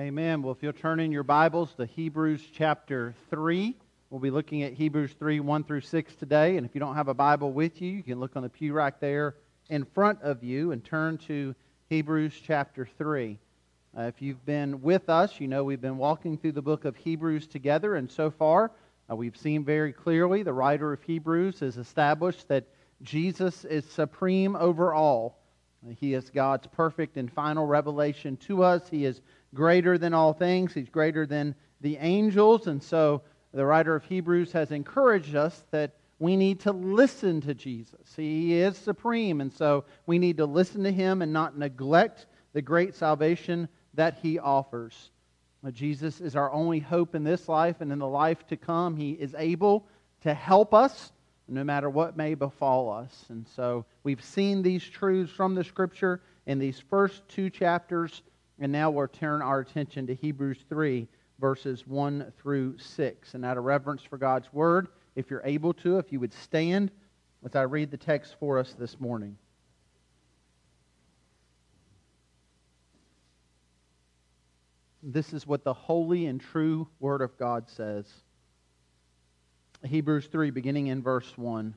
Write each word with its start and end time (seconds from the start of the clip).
Amen. 0.00 0.40
Well, 0.40 0.52
if 0.52 0.62
you'll 0.62 0.72
turn 0.72 0.98
in 0.98 1.12
your 1.12 1.24
Bibles 1.24 1.74
to 1.74 1.84
Hebrews 1.84 2.40
chapter 2.54 3.14
3, 3.28 3.76
we'll 4.08 4.18
be 4.18 4.30
looking 4.30 4.62
at 4.62 4.72
Hebrews 4.72 5.12
3 5.18 5.40
1 5.40 5.64
through 5.64 5.82
6 5.82 6.14
today. 6.14 6.56
And 6.56 6.64
if 6.64 6.74
you 6.74 6.78
don't 6.78 6.94
have 6.94 7.08
a 7.08 7.14
Bible 7.14 7.52
with 7.52 7.82
you, 7.82 7.90
you 7.90 8.02
can 8.02 8.18
look 8.18 8.34
on 8.34 8.42
the 8.42 8.48
pew 8.48 8.72
rack 8.72 8.98
there 8.98 9.34
in 9.68 9.84
front 9.84 10.22
of 10.22 10.42
you 10.42 10.72
and 10.72 10.82
turn 10.82 11.18
to 11.26 11.54
Hebrews 11.90 12.32
chapter 12.42 12.88
3. 12.96 13.38
Uh, 13.94 14.00
if 14.04 14.22
you've 14.22 14.42
been 14.46 14.80
with 14.80 15.10
us, 15.10 15.38
you 15.38 15.46
know 15.48 15.64
we've 15.64 15.82
been 15.82 15.98
walking 15.98 16.38
through 16.38 16.52
the 16.52 16.62
book 16.62 16.86
of 16.86 16.96
Hebrews 16.96 17.46
together, 17.46 17.96
and 17.96 18.10
so 18.10 18.30
far 18.30 18.72
uh, 19.10 19.14
we've 19.14 19.36
seen 19.36 19.66
very 19.66 19.92
clearly 19.92 20.42
the 20.42 20.54
writer 20.54 20.94
of 20.94 21.02
Hebrews 21.02 21.60
has 21.60 21.76
established 21.76 22.48
that 22.48 22.64
Jesus 23.02 23.66
is 23.66 23.84
supreme 23.84 24.56
over 24.56 24.94
all. 24.94 25.36
He 25.98 26.14
is 26.14 26.28
God's 26.28 26.66
perfect 26.66 27.16
and 27.16 27.32
final 27.32 27.66
revelation 27.66 28.36
to 28.38 28.62
us. 28.62 28.88
He 28.88 29.04
is 29.04 29.20
greater 29.54 29.98
than 29.98 30.14
all 30.14 30.32
things, 30.32 30.72
He's 30.74 30.88
greater 30.88 31.26
than 31.26 31.54
the 31.80 31.96
angels. 31.98 32.66
And 32.66 32.82
so 32.82 33.22
the 33.52 33.66
writer 33.66 33.94
of 33.94 34.04
Hebrews 34.04 34.52
has 34.52 34.70
encouraged 34.70 35.34
us 35.34 35.64
that 35.70 35.94
we 36.18 36.36
need 36.36 36.60
to 36.60 36.72
listen 36.72 37.40
to 37.42 37.54
Jesus. 37.54 38.14
He 38.14 38.54
is 38.54 38.76
supreme, 38.76 39.40
and 39.40 39.52
so 39.52 39.84
we 40.06 40.18
need 40.18 40.36
to 40.36 40.44
listen 40.44 40.84
to 40.84 40.92
Him 40.92 41.22
and 41.22 41.32
not 41.32 41.58
neglect 41.58 42.26
the 42.52 42.62
great 42.62 42.94
salvation 42.94 43.68
that 43.94 44.18
He 44.22 44.38
offers. 44.38 45.10
Jesus 45.72 46.20
is 46.20 46.36
our 46.36 46.50
only 46.52 46.78
hope 46.78 47.14
in 47.14 47.24
this 47.24 47.48
life 47.48 47.80
and 47.80 47.92
in 47.92 47.98
the 47.98 48.06
life 48.06 48.46
to 48.46 48.56
come. 48.56 48.96
He 48.96 49.12
is 49.12 49.34
able 49.36 49.86
to 50.22 50.32
help 50.32 50.72
us 50.72 51.12
no 51.48 51.64
matter 51.64 51.90
what 51.90 52.16
may 52.16 52.34
befall 52.34 52.90
us. 52.90 53.26
And 53.28 53.46
so 53.48 53.84
we've 54.04 54.22
seen 54.22 54.62
these 54.62 54.84
truths 54.84 55.32
from 55.32 55.54
the 55.54 55.64
Scripture 55.64 56.22
in 56.46 56.58
these 56.58 56.78
first 56.78 57.28
two 57.28 57.50
chapters 57.50 58.22
and 58.60 58.70
now 58.70 58.90
we'll 58.90 59.08
turn 59.08 59.40
our 59.40 59.60
attention 59.60 60.06
to 60.06 60.14
Hebrews 60.14 60.58
3, 60.68 61.08
verses 61.40 61.86
1 61.86 62.32
through 62.40 62.76
6. 62.78 63.34
And 63.34 63.44
out 63.44 63.56
of 63.56 63.64
reverence 63.64 64.02
for 64.02 64.18
God's 64.18 64.52
word, 64.52 64.88
if 65.16 65.30
you're 65.30 65.42
able 65.44 65.72
to, 65.74 65.98
if 65.98 66.12
you 66.12 66.20
would 66.20 66.34
stand 66.34 66.90
as 67.44 67.56
I 67.56 67.62
read 67.62 67.90
the 67.90 67.96
text 67.96 68.36
for 68.38 68.58
us 68.58 68.74
this 68.78 69.00
morning. 69.00 69.36
This 75.02 75.32
is 75.32 75.46
what 75.46 75.64
the 75.64 75.72
holy 75.72 76.26
and 76.26 76.38
true 76.38 76.86
word 77.00 77.22
of 77.22 77.38
God 77.38 77.68
says. 77.70 78.06
Hebrews 79.82 80.26
3, 80.26 80.50
beginning 80.50 80.88
in 80.88 81.02
verse 81.02 81.32
1. 81.38 81.74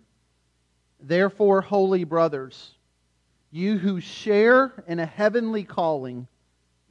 Therefore, 1.00 1.62
holy 1.62 2.04
brothers, 2.04 2.74
you 3.52 3.78
who 3.78 4.02
share 4.02 4.84
in 4.88 5.00
a 5.00 5.06
heavenly 5.06 5.64
calling, 5.64 6.28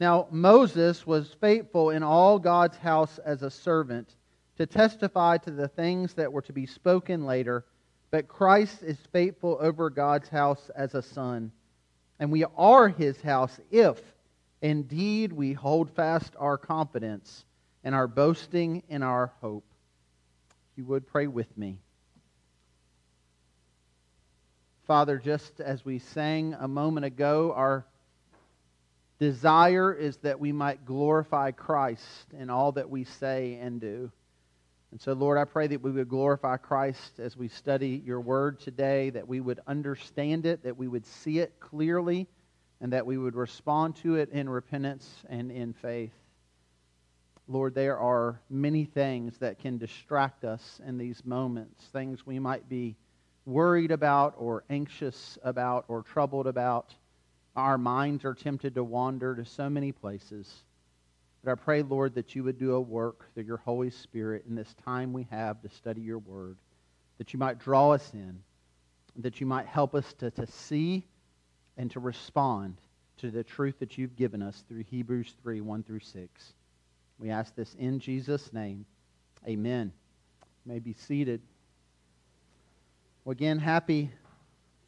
Now, 0.00 0.26
Moses 0.30 1.06
was 1.06 1.34
faithful 1.40 1.90
in 1.90 2.02
all 2.02 2.38
God's 2.38 2.76
house 2.76 3.18
as 3.18 3.42
a 3.42 3.50
servant 3.50 4.14
to 4.56 4.66
testify 4.66 5.38
to 5.38 5.50
the 5.50 5.68
things 5.68 6.14
that 6.14 6.32
were 6.32 6.42
to 6.42 6.52
be 6.52 6.66
spoken 6.66 7.24
later, 7.24 7.64
but 8.10 8.28
Christ 8.28 8.82
is 8.82 8.98
faithful 9.12 9.58
over 9.60 9.90
God's 9.90 10.28
house 10.28 10.70
as 10.74 10.94
a 10.94 11.02
son. 11.02 11.52
And 12.18 12.30
we 12.30 12.44
are 12.56 12.88
his 12.88 13.20
house 13.20 13.58
if 13.70 14.00
indeed 14.60 15.32
we 15.32 15.52
hold 15.52 15.90
fast 15.90 16.34
our 16.38 16.58
confidence 16.58 17.44
and 17.84 17.94
our 17.94 18.06
boasting 18.06 18.82
in 18.88 19.02
our 19.02 19.32
hope. 19.40 19.64
You 20.76 20.84
would 20.84 21.06
pray 21.06 21.26
with 21.26 21.56
me. 21.56 21.80
Father, 24.86 25.18
just 25.18 25.60
as 25.60 25.84
we 25.84 25.98
sang 25.98 26.54
a 26.54 26.68
moment 26.68 27.06
ago, 27.06 27.52
our 27.54 27.86
desire 29.22 29.94
is 29.94 30.16
that 30.16 30.40
we 30.40 30.50
might 30.50 30.84
glorify 30.84 31.52
Christ 31.52 32.26
in 32.36 32.50
all 32.50 32.72
that 32.72 32.90
we 32.90 33.04
say 33.04 33.56
and 33.62 33.80
do. 33.80 34.10
And 34.90 35.00
so, 35.00 35.12
Lord, 35.12 35.38
I 35.38 35.44
pray 35.44 35.68
that 35.68 35.80
we 35.80 35.92
would 35.92 36.08
glorify 36.08 36.56
Christ 36.56 37.20
as 37.20 37.36
we 37.36 37.46
study 37.46 38.02
your 38.04 38.20
word 38.20 38.58
today, 38.58 39.10
that 39.10 39.28
we 39.28 39.40
would 39.40 39.60
understand 39.68 40.44
it, 40.44 40.64
that 40.64 40.76
we 40.76 40.88
would 40.88 41.06
see 41.06 41.38
it 41.38 41.60
clearly, 41.60 42.26
and 42.80 42.92
that 42.92 43.06
we 43.06 43.16
would 43.16 43.36
respond 43.36 43.94
to 43.98 44.16
it 44.16 44.28
in 44.30 44.48
repentance 44.48 45.08
and 45.28 45.52
in 45.52 45.72
faith. 45.72 46.12
Lord, 47.46 47.76
there 47.76 48.00
are 48.00 48.40
many 48.50 48.86
things 48.86 49.38
that 49.38 49.60
can 49.60 49.78
distract 49.78 50.42
us 50.42 50.80
in 50.84 50.98
these 50.98 51.24
moments, 51.24 51.84
things 51.92 52.26
we 52.26 52.40
might 52.40 52.68
be 52.68 52.96
worried 53.46 53.92
about 53.92 54.34
or 54.36 54.64
anxious 54.68 55.38
about 55.44 55.84
or 55.86 56.02
troubled 56.02 56.48
about. 56.48 56.92
Our 57.54 57.76
minds 57.76 58.24
are 58.24 58.34
tempted 58.34 58.74
to 58.74 58.84
wander 58.84 59.34
to 59.36 59.44
so 59.44 59.68
many 59.68 59.92
places. 59.92 60.62
But 61.44 61.52
I 61.52 61.54
pray, 61.56 61.82
Lord, 61.82 62.14
that 62.14 62.34
you 62.34 62.44
would 62.44 62.58
do 62.58 62.74
a 62.74 62.80
work 62.80 63.26
through 63.34 63.44
your 63.44 63.58
Holy 63.58 63.90
Spirit 63.90 64.44
in 64.48 64.54
this 64.54 64.74
time 64.84 65.12
we 65.12 65.26
have 65.30 65.60
to 65.62 65.68
study 65.68 66.00
your 66.00 66.18
word, 66.18 66.56
that 67.18 67.32
you 67.32 67.38
might 67.38 67.58
draw 67.58 67.90
us 67.90 68.10
in, 68.14 68.38
that 69.16 69.40
you 69.40 69.46
might 69.46 69.66
help 69.66 69.94
us 69.94 70.12
to, 70.14 70.30
to 70.30 70.46
see 70.46 71.04
and 71.76 71.90
to 71.90 72.00
respond 72.00 72.76
to 73.18 73.30
the 73.30 73.44
truth 73.44 73.78
that 73.80 73.98
you've 73.98 74.16
given 74.16 74.40
us 74.40 74.64
through 74.68 74.84
Hebrews 74.90 75.34
3 75.42 75.60
1 75.60 75.82
through 75.82 76.00
6. 76.00 76.52
We 77.18 77.30
ask 77.30 77.54
this 77.54 77.74
in 77.78 77.98
Jesus' 77.98 78.52
name. 78.52 78.86
Amen. 79.46 79.92
You 80.64 80.72
may 80.72 80.78
be 80.78 80.94
seated. 80.94 81.40
Well, 83.24 83.32
again, 83.32 83.58
happy 83.58 84.10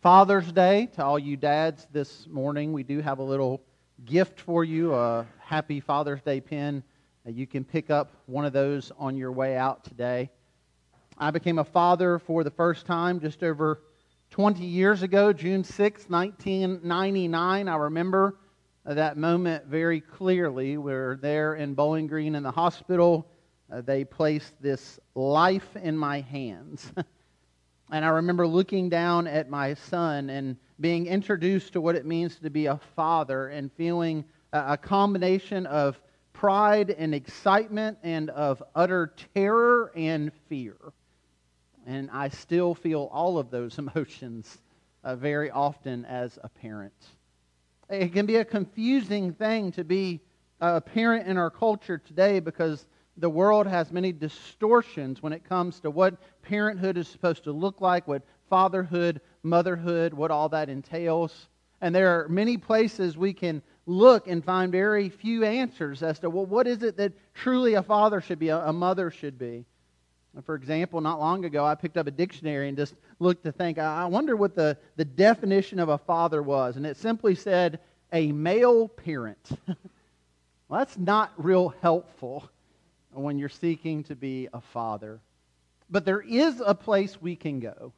Father's 0.05 0.53
Day 0.53 0.85
to 0.97 1.03
all 1.03 1.19
you 1.19 1.35
dads 1.35 1.87
this 1.91 2.27
morning. 2.27 2.75
We 2.75 2.83
do 2.83 3.01
have 3.01 3.21
a 3.21 3.23
little 3.23 3.63
gift 4.05 4.39
for 4.39 4.63
you 4.63 4.93
a 4.93 5.27
happy 5.39 5.81
Father's 5.81 6.21
Day 6.21 6.43
pin. 6.43 6.83
You 7.25 7.47
can 7.47 7.65
pick 7.65 7.89
up 7.89 8.13
one 8.27 8.45
of 8.45 8.53
those 8.53 8.93
on 8.99 9.17
your 9.17 9.33
way 9.33 9.57
out 9.57 9.83
today. 9.83 10.29
I 11.17 11.31
became 11.31 11.59
a 11.59 11.65
father 11.65 12.19
for 12.19 12.45
the 12.45 12.51
first 12.51 12.85
time 12.85 13.19
just 13.19 13.43
over 13.43 13.81
20 14.29 14.63
years 14.63 15.03
ago, 15.03 15.33
June 15.33 15.65
6, 15.65 16.11
1999. 16.11 17.67
I 17.67 17.75
remember 17.75 18.37
that 18.85 19.17
moment 19.17 19.65
very 19.69 20.03
clearly. 20.03 20.77
We 20.77 20.93
are 20.93 21.17
there 21.17 21.55
in 21.55 21.73
Bowling 21.73 22.09
Green 22.09 22.35
in 22.35 22.43
the 22.43 22.51
hospital. 22.51 23.27
Uh, 23.73 23.81
they 23.81 24.05
placed 24.05 24.53
this 24.61 25.01
life 25.15 25.77
in 25.77 25.97
my 25.97 26.21
hands. 26.21 26.93
And 27.95 28.05
I 28.05 28.09
remember 28.09 28.45
looking 28.45 28.89
down 28.89 29.29
at 29.29 29.49
my 29.49 29.75
son 29.75 30.29
and 30.29 30.57
being 30.81 31.07
introduced 31.07 31.75
to 31.75 31.81
what 31.81 31.95
it 31.95 32.05
means 32.05 32.35
to 32.41 32.51
be 32.51 32.67
a 32.67 32.81
father 32.97 33.47
and 33.47 33.71
feeling 33.75 34.25
a 34.53 34.77
combination 34.77 35.65
of 35.67 36.01
pride 36.33 36.91
and 36.91 37.15
excitement 37.15 37.99
and 38.03 38.31
of 38.31 38.61
utter 38.75 39.15
terror 39.33 39.93
and 39.95 40.33
fear. 40.49 40.75
And 41.87 42.11
I 42.11 42.31
still 42.31 42.75
feel 42.75 43.09
all 43.13 43.39
of 43.39 43.53
those 43.53 43.79
emotions 43.95 44.59
uh, 45.05 45.15
very 45.15 45.53
often 45.53 46.05
as 46.05 46.37
a 46.43 46.49
parent. 46.49 47.01
It 47.89 48.13
can 48.13 48.27
be 48.27 48.39
a 48.39 48.45
confusing 48.45 49.35
thing 49.35 49.71
to 49.71 49.85
be 49.85 50.21
a 50.61 50.81
parent 50.81 51.29
in 51.29 51.37
our 51.37 51.49
culture 51.49 51.99
today 51.99 52.41
because 52.41 52.87
the 53.17 53.31
world 53.31 53.69
has 53.69 53.93
many 53.93 54.11
distortions 54.11 55.23
when 55.23 55.33
it 55.33 55.45
comes 55.45 55.79
to 55.79 55.93
what 55.93 56.17
parenthood 56.45 56.97
is 56.97 57.09
supposed 57.09 57.45
to 57.45 57.53
look 57.53 57.81
like, 57.81 58.07
what 58.07 58.23
fatherhood, 58.49 59.21
motherhood, 59.43 60.15
what 60.15 60.31
all 60.31 60.49
that 60.51 60.69
entails. 60.69 61.49
And 61.81 61.95
there 61.95 62.21
are 62.21 62.29
many 62.29 62.57
places 62.57 63.17
we 63.17 63.33
can 63.33 63.63
look 63.87 64.29
and 64.29 64.45
find 64.45 64.71
very 64.71 65.09
few 65.09 65.45
answers 65.45 66.03
as 66.03 66.19
to, 66.21 66.31
well, 66.31 66.47
what 66.47 66.67
is 66.67 66.83
it 66.83 66.97
that 66.97 67.13
truly 67.35 67.75
a 67.75 67.83
father 67.83 68.21
should 68.21 68.39
be, 68.39 68.49
a 68.49 68.73
mother 68.73 69.11
should 69.11 69.39
be? 69.39 69.65
For 70.45 70.55
example, 70.55 71.01
not 71.01 71.21
long 71.21 71.45
ago, 71.45 71.65
I 71.65 71.75
picked 71.75 71.97
up 71.97 72.07
a 72.07 72.11
dictionary 72.11 72.69
and 72.69 72.77
just 72.77 72.95
looked 73.21 73.45
to 73.45 73.53
think, 73.53 73.79
I 73.79 74.07
wonder 74.07 74.35
what 74.35 74.55
the, 74.55 74.77
the 74.97 75.05
definition 75.05 75.79
of 75.79 75.89
a 75.89 75.99
father 75.99 76.43
was. 76.43 76.77
And 76.77 76.85
it 76.85 76.97
simply 76.97 77.35
said, 77.35 77.79
a 78.13 78.33
male 78.33 78.89
parent. 78.89 79.51
well, 79.67 80.79
that's 80.81 80.99
not 80.99 81.33
real 81.37 81.75
helpful 81.83 82.49
when 83.13 83.39
you're 83.39 83.49
seeking 83.49 84.03
to 84.05 84.17
be 84.17 84.49
a 84.53 84.61
father. 84.61 85.21
But 85.91 86.05
there 86.05 86.21
is 86.21 86.63
a 86.65 86.75
place 86.75 87.21
we 87.21 87.37
can 87.37 87.61
go. 87.61 87.93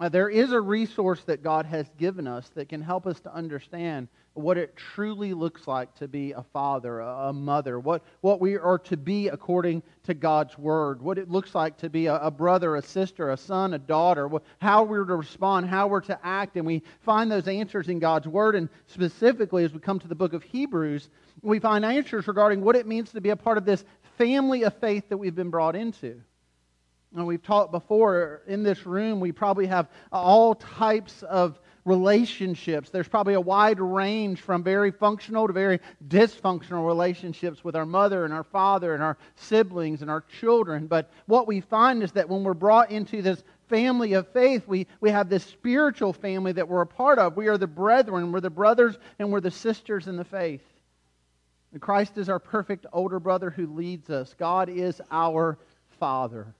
Uh, 0.00 0.08
there 0.08 0.28
is 0.28 0.52
a 0.52 0.60
resource 0.60 1.22
that 1.24 1.42
God 1.42 1.66
has 1.66 1.90
given 1.98 2.28
us 2.28 2.48
that 2.50 2.68
can 2.68 2.80
help 2.80 3.06
us 3.06 3.18
to 3.20 3.34
understand 3.34 4.06
what 4.34 4.56
it 4.56 4.76
truly 4.76 5.34
looks 5.34 5.66
like 5.66 5.92
to 5.96 6.06
be 6.06 6.30
a 6.30 6.44
father, 6.52 7.00
a, 7.00 7.32
mother, 7.32 7.80
what, 7.80 8.04
what 8.20 8.40
we 8.40 8.56
are 8.56 8.78
to 8.78 8.96
be 8.96 9.26
according 9.26 9.82
to 10.04 10.14
God's 10.14 10.56
word, 10.56 11.02
what 11.02 11.18
it 11.18 11.28
looks 11.28 11.56
like 11.56 11.76
to 11.78 11.90
be 11.90 12.06
a, 12.06 12.14
a 12.18 12.30
brother, 12.30 12.76
a 12.76 12.82
sister, 12.82 13.30
a 13.30 13.36
son, 13.36 13.74
a 13.74 13.78
daughter, 13.78 14.28
what, 14.28 14.44
how 14.60 14.84
we're 14.84 15.04
to 15.04 15.16
respond, 15.16 15.66
how 15.66 15.88
we're 15.88 16.00
to 16.02 16.18
act. 16.24 16.56
And 16.56 16.64
we 16.64 16.84
find 17.00 17.32
those 17.32 17.48
answers 17.48 17.88
in 17.88 17.98
God's 17.98 18.28
word. 18.28 18.54
And 18.54 18.68
specifically, 18.86 19.64
as 19.64 19.72
we 19.72 19.80
come 19.80 19.98
to 19.98 20.08
the 20.08 20.14
book 20.14 20.32
of 20.32 20.44
Hebrews, 20.44 21.10
we 21.42 21.58
find 21.58 21.84
answers 21.84 22.28
regarding 22.28 22.60
what 22.60 22.76
it 22.76 22.86
means 22.86 23.10
to 23.12 23.20
be 23.20 23.30
a 23.30 23.36
part 23.36 23.58
of 23.58 23.64
this 23.64 23.84
family 24.16 24.62
of 24.62 24.74
faith 24.78 25.08
that 25.08 25.16
we've 25.16 25.34
been 25.34 25.50
brought 25.50 25.74
into. 25.74 26.20
And 27.16 27.26
we've 27.26 27.42
talked 27.42 27.72
before 27.72 28.42
in 28.46 28.62
this 28.62 28.84
room, 28.84 29.18
we 29.18 29.32
probably 29.32 29.66
have 29.66 29.88
all 30.12 30.54
types 30.54 31.22
of 31.22 31.58
relationships. 31.84 32.90
There's 32.90 33.08
probably 33.08 33.34
a 33.34 33.40
wide 33.40 33.80
range 33.80 34.42
from 34.42 34.62
very 34.62 34.90
functional 34.90 35.46
to 35.46 35.52
very 35.54 35.80
dysfunctional 36.08 36.86
relationships 36.86 37.64
with 37.64 37.74
our 37.74 37.86
mother 37.86 38.26
and 38.26 38.34
our 38.34 38.44
father 38.44 38.92
and 38.92 39.02
our 39.02 39.16
siblings 39.36 40.02
and 40.02 40.10
our 40.10 40.20
children. 40.38 40.86
But 40.86 41.10
what 41.26 41.46
we 41.46 41.62
find 41.62 42.02
is 42.02 42.12
that 42.12 42.28
when 42.28 42.44
we're 42.44 42.52
brought 42.52 42.90
into 42.90 43.22
this 43.22 43.42
family 43.68 44.12
of 44.12 44.28
faith, 44.28 44.68
we, 44.68 44.86
we 45.00 45.10
have 45.10 45.30
this 45.30 45.44
spiritual 45.44 46.12
family 46.12 46.52
that 46.52 46.68
we're 46.68 46.82
a 46.82 46.86
part 46.86 47.18
of. 47.18 47.36
We 47.36 47.48
are 47.48 47.58
the 47.58 47.66
brethren, 47.66 48.32
we're 48.32 48.40
the 48.40 48.50
brothers, 48.50 48.98
and 49.18 49.32
we're 49.32 49.40
the 49.40 49.50
sisters 49.50 50.08
in 50.08 50.16
the 50.16 50.24
faith. 50.24 50.62
And 51.72 51.80
Christ 51.80 52.18
is 52.18 52.28
our 52.28 52.38
perfect 52.38 52.86
older 52.92 53.20
brother 53.20 53.50
who 53.50 53.66
leads 53.66 54.10
us. 54.10 54.34
God 54.38 54.68
is 54.68 55.00
our 55.10 55.58
Father. 55.98 56.54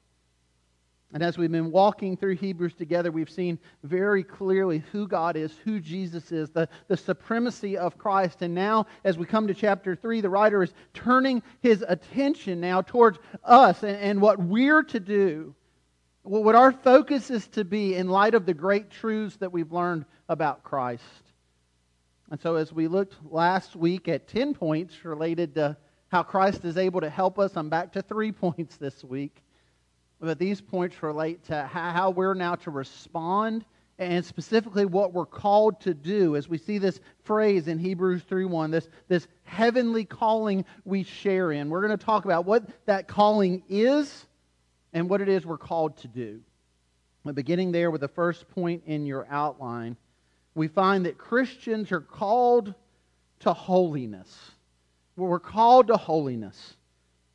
And 1.14 1.22
as 1.22 1.38
we've 1.38 1.50
been 1.50 1.70
walking 1.70 2.18
through 2.18 2.36
Hebrews 2.36 2.74
together, 2.74 3.10
we've 3.10 3.30
seen 3.30 3.58
very 3.82 4.22
clearly 4.22 4.84
who 4.92 5.08
God 5.08 5.36
is, 5.36 5.56
who 5.64 5.80
Jesus 5.80 6.32
is, 6.32 6.50
the, 6.50 6.68
the 6.88 6.98
supremacy 6.98 7.78
of 7.78 7.96
Christ. 7.96 8.42
And 8.42 8.54
now, 8.54 8.86
as 9.04 9.16
we 9.16 9.24
come 9.24 9.46
to 9.46 9.54
chapter 9.54 9.96
3, 9.96 10.20
the 10.20 10.28
writer 10.28 10.62
is 10.62 10.74
turning 10.92 11.42
his 11.60 11.82
attention 11.88 12.60
now 12.60 12.82
towards 12.82 13.18
us 13.42 13.82
and, 13.82 13.96
and 13.96 14.20
what 14.20 14.38
we're 14.38 14.82
to 14.82 15.00
do, 15.00 15.54
what 16.24 16.54
our 16.54 16.72
focus 16.72 17.30
is 17.30 17.48
to 17.48 17.64
be 17.64 17.94
in 17.94 18.08
light 18.08 18.34
of 18.34 18.44
the 18.44 18.52
great 18.52 18.90
truths 18.90 19.36
that 19.36 19.50
we've 19.50 19.72
learned 19.72 20.04
about 20.28 20.62
Christ. 20.62 21.02
And 22.30 22.38
so, 22.38 22.56
as 22.56 22.70
we 22.70 22.86
looked 22.86 23.14
last 23.24 23.74
week 23.74 24.08
at 24.08 24.28
10 24.28 24.52
points 24.52 25.06
related 25.06 25.54
to 25.54 25.78
how 26.08 26.22
Christ 26.22 26.66
is 26.66 26.76
able 26.76 27.00
to 27.00 27.08
help 27.08 27.38
us, 27.38 27.56
I'm 27.56 27.70
back 27.70 27.92
to 27.94 28.02
three 28.02 28.32
points 28.32 28.76
this 28.76 29.02
week. 29.02 29.42
But 30.20 30.38
these 30.38 30.60
points 30.60 31.02
relate 31.02 31.44
to 31.44 31.64
how 31.66 32.10
we're 32.10 32.34
now 32.34 32.56
to 32.56 32.70
respond 32.70 33.64
and 33.98 34.24
specifically 34.24 34.84
what 34.84 35.12
we're 35.12 35.26
called 35.26 35.80
to 35.80 35.94
do 35.94 36.36
as 36.36 36.48
we 36.48 36.58
see 36.58 36.78
this 36.78 37.00
phrase 37.24 37.66
in 37.66 37.78
Hebrews 37.78 38.22
3:1 38.24 38.70
this 38.70 38.88
this 39.08 39.26
heavenly 39.44 40.04
calling 40.04 40.64
we 40.84 41.02
share 41.02 41.50
in. 41.52 41.68
We're 41.68 41.86
going 41.86 41.96
to 41.96 42.04
talk 42.04 42.24
about 42.24 42.46
what 42.46 42.64
that 42.86 43.08
calling 43.08 43.62
is 43.68 44.26
and 44.92 45.08
what 45.08 45.20
it 45.20 45.28
is 45.28 45.44
we're 45.44 45.58
called 45.58 45.96
to 45.98 46.08
do. 46.08 46.40
But 47.24 47.34
beginning 47.34 47.72
there 47.72 47.90
with 47.90 48.00
the 48.00 48.08
first 48.08 48.48
point 48.50 48.84
in 48.86 49.04
your 49.04 49.26
outline, 49.28 49.96
we 50.54 50.68
find 50.68 51.06
that 51.06 51.18
Christians 51.18 51.92
are 51.92 52.00
called 52.00 52.74
to 53.40 53.52
holiness. 53.52 54.52
We're 55.16 55.40
called 55.40 55.88
to 55.88 55.96
holiness. 55.96 56.76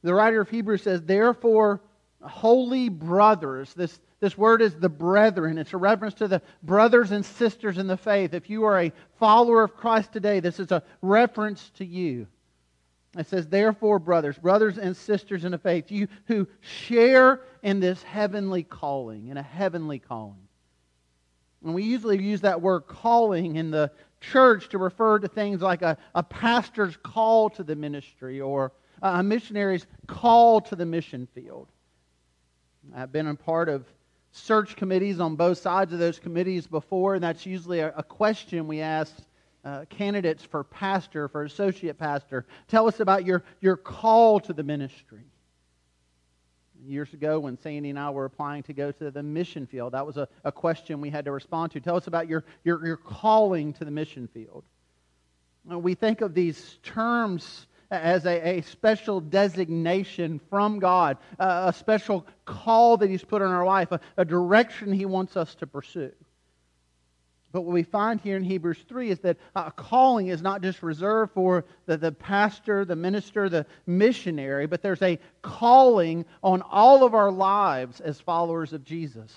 The 0.01 0.13
writer 0.13 0.41
of 0.41 0.49
Hebrews 0.49 0.83
says, 0.83 1.01
"Therefore 1.01 1.81
holy 2.23 2.89
brothers. 2.89 3.73
This, 3.73 3.99
this 4.19 4.37
word 4.37 4.61
is 4.61 4.75
the 4.75 4.89
brethren. 4.89 5.57
It's 5.57 5.73
a 5.73 5.77
reference 5.77 6.13
to 6.15 6.27
the 6.27 6.41
brothers 6.63 7.11
and 7.11 7.25
sisters 7.25 7.77
in 7.77 7.87
the 7.87 7.97
faith. 7.97 8.33
If 8.33 8.49
you 8.49 8.63
are 8.63 8.79
a 8.79 8.91
follower 9.19 9.63
of 9.63 9.75
Christ 9.75 10.13
today, 10.13 10.39
this 10.39 10.59
is 10.59 10.71
a 10.71 10.83
reference 11.01 11.71
to 11.75 11.85
you. 11.85 12.27
It 13.17 13.27
says, 13.27 13.47
therefore, 13.47 13.99
brothers, 13.99 14.37
brothers 14.37 14.77
and 14.79 14.97
sisters 14.97 15.45
in 15.45 15.51
the 15.51 15.57
faith, 15.57 15.91
you 15.91 16.07
who 16.25 16.47
share 16.61 17.41
in 17.61 17.79
this 17.79 18.01
heavenly 18.01 18.63
calling, 18.63 19.27
in 19.27 19.37
a 19.37 19.43
heavenly 19.43 19.99
calling. 19.99 20.47
And 21.63 21.75
we 21.75 21.83
usually 21.83 22.21
use 22.21 22.41
that 22.41 22.61
word 22.61 22.81
calling 22.87 23.55
in 23.55 23.71
the 23.71 23.91
church 24.19 24.69
to 24.69 24.77
refer 24.77 25.19
to 25.19 25.27
things 25.27 25.61
like 25.61 25.81
a, 25.81 25.97
a 26.15 26.23
pastor's 26.23 26.97
call 26.97 27.49
to 27.51 27.63
the 27.63 27.75
ministry 27.75 28.41
or 28.41 28.71
a 29.01 29.21
missionary's 29.21 29.85
call 30.07 30.61
to 30.61 30.75
the 30.75 30.85
mission 30.85 31.27
field. 31.35 31.67
I've 32.95 33.11
been 33.11 33.27
a 33.27 33.35
part 33.35 33.69
of 33.69 33.85
search 34.31 34.75
committees 34.75 35.19
on 35.19 35.35
both 35.35 35.59
sides 35.59 35.93
of 35.93 35.99
those 35.99 36.19
committees 36.19 36.67
before, 36.67 37.15
and 37.15 37.23
that's 37.23 37.45
usually 37.45 37.79
a, 37.79 37.93
a 37.95 38.03
question 38.03 38.67
we 38.67 38.81
ask 38.81 39.15
uh, 39.63 39.85
candidates 39.89 40.43
for 40.43 40.63
pastor, 40.63 41.27
for 41.27 41.43
associate 41.43 41.97
pastor. 41.97 42.45
Tell 42.67 42.87
us 42.87 42.99
about 42.99 43.25
your, 43.25 43.43
your 43.61 43.77
call 43.77 44.39
to 44.41 44.53
the 44.53 44.63
ministry. 44.63 45.23
Years 46.85 47.13
ago, 47.13 47.39
when 47.39 47.57
Sandy 47.57 47.91
and 47.91 47.97
I 47.97 48.09
were 48.09 48.25
applying 48.25 48.63
to 48.63 48.73
go 48.73 48.91
to 48.91 49.09
the 49.09 49.23
mission 49.23 49.65
field, 49.65 49.93
that 49.93 50.05
was 50.05 50.17
a, 50.17 50.27
a 50.43 50.51
question 50.51 50.99
we 50.99 51.09
had 51.09 51.23
to 51.25 51.31
respond 51.31 51.71
to. 51.71 51.79
Tell 51.79 51.95
us 51.95 52.07
about 52.07 52.27
your, 52.27 52.43
your, 52.65 52.85
your 52.85 52.97
calling 52.97 53.71
to 53.73 53.85
the 53.85 53.91
mission 53.91 54.27
field. 54.27 54.65
We 55.65 55.95
think 55.95 56.19
of 56.19 56.33
these 56.33 56.79
terms 56.83 57.67
as 57.93 58.25
a, 58.25 58.57
a 58.57 58.61
special 58.61 59.19
designation 59.19 60.39
from 60.49 60.79
God, 60.79 61.17
a, 61.39 61.73
special 61.75 62.25
call 62.45 62.97
that 62.97 63.09
He's 63.09 63.23
put 63.23 63.41
on 63.41 63.51
our 63.51 63.65
life, 63.65 63.91
a, 63.91 63.99
a 64.17 64.25
direction 64.25 64.91
He 64.91 65.05
wants 65.05 65.37
us 65.37 65.55
to 65.55 65.67
pursue. 65.67 66.11
But 67.51 67.61
what 67.61 67.73
we 67.73 67.83
find 67.83 68.19
here 68.19 68.35
in 68.35 68.43
Hebrews 68.43 68.79
3 68.89 69.11
is 69.11 69.19
that 69.19 69.37
a 69.55 69.71
calling 69.71 70.27
is 70.27 70.41
not 70.41 70.63
just 70.63 70.81
reserved 70.81 71.33
for 71.33 71.65
the, 71.85 71.97
the 71.97 72.11
pastor, 72.11 72.83
the 72.83 72.95
minister, 72.95 73.47
the 73.47 73.67
missionary, 73.85 74.65
but 74.65 74.81
there's 74.81 75.03
a 75.03 75.19
calling 75.43 76.25
on 76.41 76.63
all 76.63 77.03
of 77.03 77.13
our 77.13 77.31
lives 77.31 78.01
as 78.01 78.19
followers 78.19 78.73
of 78.73 78.83
Jesus. 78.83 79.31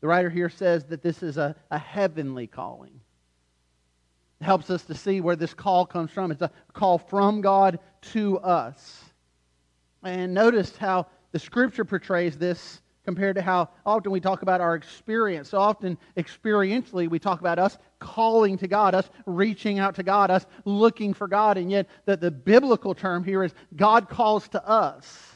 The 0.00 0.08
writer 0.08 0.30
here 0.30 0.48
says 0.48 0.84
that 0.86 1.02
this 1.02 1.22
is 1.22 1.36
a, 1.36 1.54
a 1.70 1.78
heavenly 1.78 2.48
calling 2.48 3.00
helps 4.40 4.70
us 4.70 4.84
to 4.84 4.94
see 4.94 5.20
where 5.20 5.36
this 5.36 5.54
call 5.54 5.86
comes 5.86 6.10
from. 6.10 6.30
It's 6.30 6.42
a 6.42 6.50
call 6.72 6.98
from 6.98 7.40
God 7.40 7.78
to 8.12 8.38
us. 8.38 9.04
And 10.02 10.32
notice 10.32 10.76
how 10.76 11.06
the 11.32 11.38
scripture 11.38 11.84
portrays 11.84 12.38
this 12.38 12.80
compared 13.04 13.36
to 13.36 13.42
how 13.42 13.68
often 13.84 14.12
we 14.12 14.20
talk 14.20 14.42
about 14.42 14.60
our 14.60 14.74
experience. 14.74 15.50
So 15.50 15.58
often, 15.58 15.98
experientially, 16.16 17.08
we 17.08 17.18
talk 17.18 17.40
about 17.40 17.58
us 17.58 17.78
calling 17.98 18.56
to 18.58 18.68
God, 18.68 18.94
us 18.94 19.10
reaching 19.26 19.78
out 19.78 19.94
to 19.96 20.02
God, 20.02 20.30
us 20.30 20.46
looking 20.64 21.12
for 21.14 21.26
God. 21.26 21.56
And 21.56 21.70
yet, 21.70 21.88
the, 22.04 22.16
the 22.16 22.30
biblical 22.30 22.94
term 22.94 23.24
here 23.24 23.42
is 23.42 23.52
God 23.76 24.08
calls 24.08 24.48
to 24.50 24.66
us. 24.66 25.34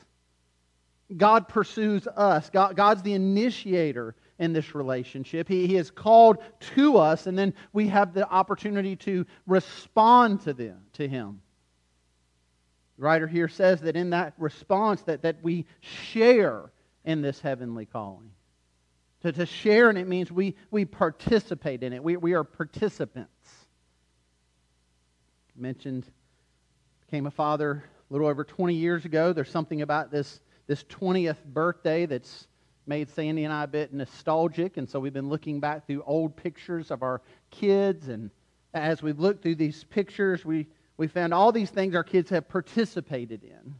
God 1.16 1.48
pursues 1.48 2.06
us. 2.06 2.50
God, 2.50 2.76
God's 2.76 3.02
the 3.02 3.14
initiator 3.14 4.14
in 4.38 4.52
this 4.52 4.74
relationship. 4.74 5.48
He, 5.48 5.66
he 5.66 5.76
is 5.76 5.90
called 5.90 6.38
to 6.74 6.96
us, 6.96 7.26
and 7.26 7.38
then 7.38 7.54
we 7.72 7.88
have 7.88 8.14
the 8.14 8.28
opportunity 8.28 8.96
to 8.96 9.26
respond 9.46 10.42
to 10.42 10.52
them, 10.52 10.80
to 10.94 11.06
him. 11.06 11.40
The 12.96 13.04
writer 13.04 13.26
here 13.26 13.48
says 13.48 13.80
that 13.82 13.96
in 13.96 14.10
that 14.10 14.34
response 14.38 15.02
that, 15.02 15.22
that 15.22 15.36
we 15.42 15.66
share 15.80 16.72
in 17.04 17.22
this 17.22 17.40
heavenly 17.40 17.86
calling. 17.86 18.30
To, 19.22 19.32
to 19.32 19.46
share 19.46 19.90
in 19.90 19.96
it 19.96 20.06
means 20.06 20.30
we, 20.30 20.54
we 20.70 20.84
participate 20.84 21.82
in 21.82 21.92
it. 21.92 22.02
We, 22.02 22.16
we 22.16 22.34
are 22.34 22.44
participants. 22.44 23.30
mentioned, 25.56 26.06
became 27.06 27.26
a 27.26 27.30
father 27.30 27.84
a 28.10 28.12
little 28.12 28.26
over 28.26 28.44
20 28.44 28.74
years 28.74 29.04
ago. 29.04 29.32
There's 29.32 29.50
something 29.50 29.82
about 29.82 30.10
this, 30.10 30.40
this 30.66 30.84
20th 30.84 31.42
birthday 31.44 32.06
that's 32.06 32.48
made 32.86 33.08
Sandy 33.08 33.44
and 33.44 33.52
I 33.52 33.64
a 33.64 33.66
bit 33.66 33.92
nostalgic, 33.92 34.76
and 34.76 34.88
so 34.88 35.00
we've 35.00 35.12
been 35.12 35.28
looking 35.28 35.60
back 35.60 35.86
through 35.86 36.02
old 36.06 36.36
pictures 36.36 36.90
of 36.90 37.02
our 37.02 37.22
kids. 37.50 38.08
And 38.08 38.30
as 38.72 39.02
we've 39.02 39.18
looked 39.18 39.42
through 39.42 39.56
these 39.56 39.84
pictures, 39.84 40.44
we, 40.44 40.66
we 40.96 41.06
found 41.06 41.32
all 41.32 41.52
these 41.52 41.70
things 41.70 41.94
our 41.94 42.04
kids 42.04 42.30
have 42.30 42.48
participated 42.48 43.42
in. 43.42 43.74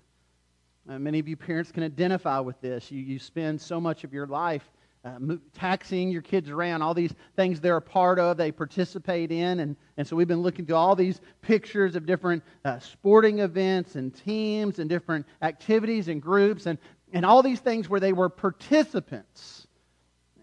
Uh, 0.89 0.99
many 0.99 1.19
of 1.19 1.29
you 1.29 1.37
parents 1.37 1.73
can 1.73 1.83
identify 1.83 2.39
with 2.39 2.61
this. 2.61 2.91
You, 2.91 3.03
you 3.03 3.19
spend 3.19 3.61
so 3.61 3.81
much 3.81 4.05
of 4.05 4.13
your 4.13 4.27
life 4.27 4.71
uh, 5.05 5.19
taxiing 5.53 6.11
your 6.11 6.23
kids 6.23 6.49
around, 6.49 6.81
all 6.81 6.95
these 6.95 7.13
things 7.37 7.61
they're 7.61 7.77
a 7.77 7.83
part 7.83 8.19
of, 8.19 8.39
they 8.39 8.51
participate 8.51 9.31
in. 9.31 9.61
And, 9.61 9.77
and 9.99 10.07
so 10.07 10.17
we've 10.17 10.29
been 10.29 10.41
looking 10.41 10.65
through 10.65 10.77
all 10.77 10.97
these 10.97 11.21
pictures 11.43 11.95
of 11.95 12.07
different 12.07 12.43
uh, 12.65 12.79
sporting 12.79 13.41
events 13.41 13.97
and 13.97 14.15
teams 14.15 14.79
and 14.79 14.89
different 14.89 15.27
activities 15.43 16.09
and 16.09 16.23
groups. 16.23 16.65
And 16.67 16.79
and 17.15 17.25
all 17.25 17.43
these 17.43 17.61
things 17.61 17.89
where 17.89 18.01
they 18.01 18.13
were 18.13 18.29
participants. 18.29 19.67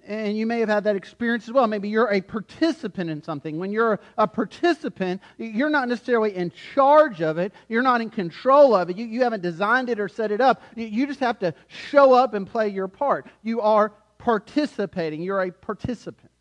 And 0.07 0.35
you 0.35 0.47
may 0.47 0.61
have 0.61 0.69
had 0.69 0.85
that 0.85 0.95
experience 0.95 1.47
as 1.47 1.53
well. 1.53 1.67
Maybe 1.67 1.89
you're 1.89 2.11
a 2.11 2.21
participant 2.21 3.09
in 3.09 3.21
something. 3.21 3.59
When 3.59 3.71
you're 3.71 3.99
a 4.17 4.27
participant, 4.27 5.21
you're 5.37 5.69
not 5.69 5.89
necessarily 5.89 6.35
in 6.35 6.51
charge 6.73 7.21
of 7.21 7.37
it. 7.37 7.53
You're 7.69 7.83
not 7.83 8.01
in 8.01 8.09
control 8.09 8.73
of 8.73 8.89
it. 8.89 8.97
You, 8.97 9.05
you 9.05 9.21
haven't 9.21 9.43
designed 9.43 9.89
it 9.89 9.99
or 9.99 10.07
set 10.07 10.31
it 10.31 10.41
up. 10.41 10.63
You, 10.75 11.05
just 11.05 11.19
have 11.19 11.37
to 11.39 11.53
show 11.67 12.13
up 12.13 12.33
and 12.33 12.47
play 12.47 12.69
your 12.69 12.87
part. 12.87 13.27
You 13.43 13.61
are 13.61 13.93
participating. 14.17 15.21
You're 15.21 15.43
a 15.43 15.51
participant. 15.51 16.31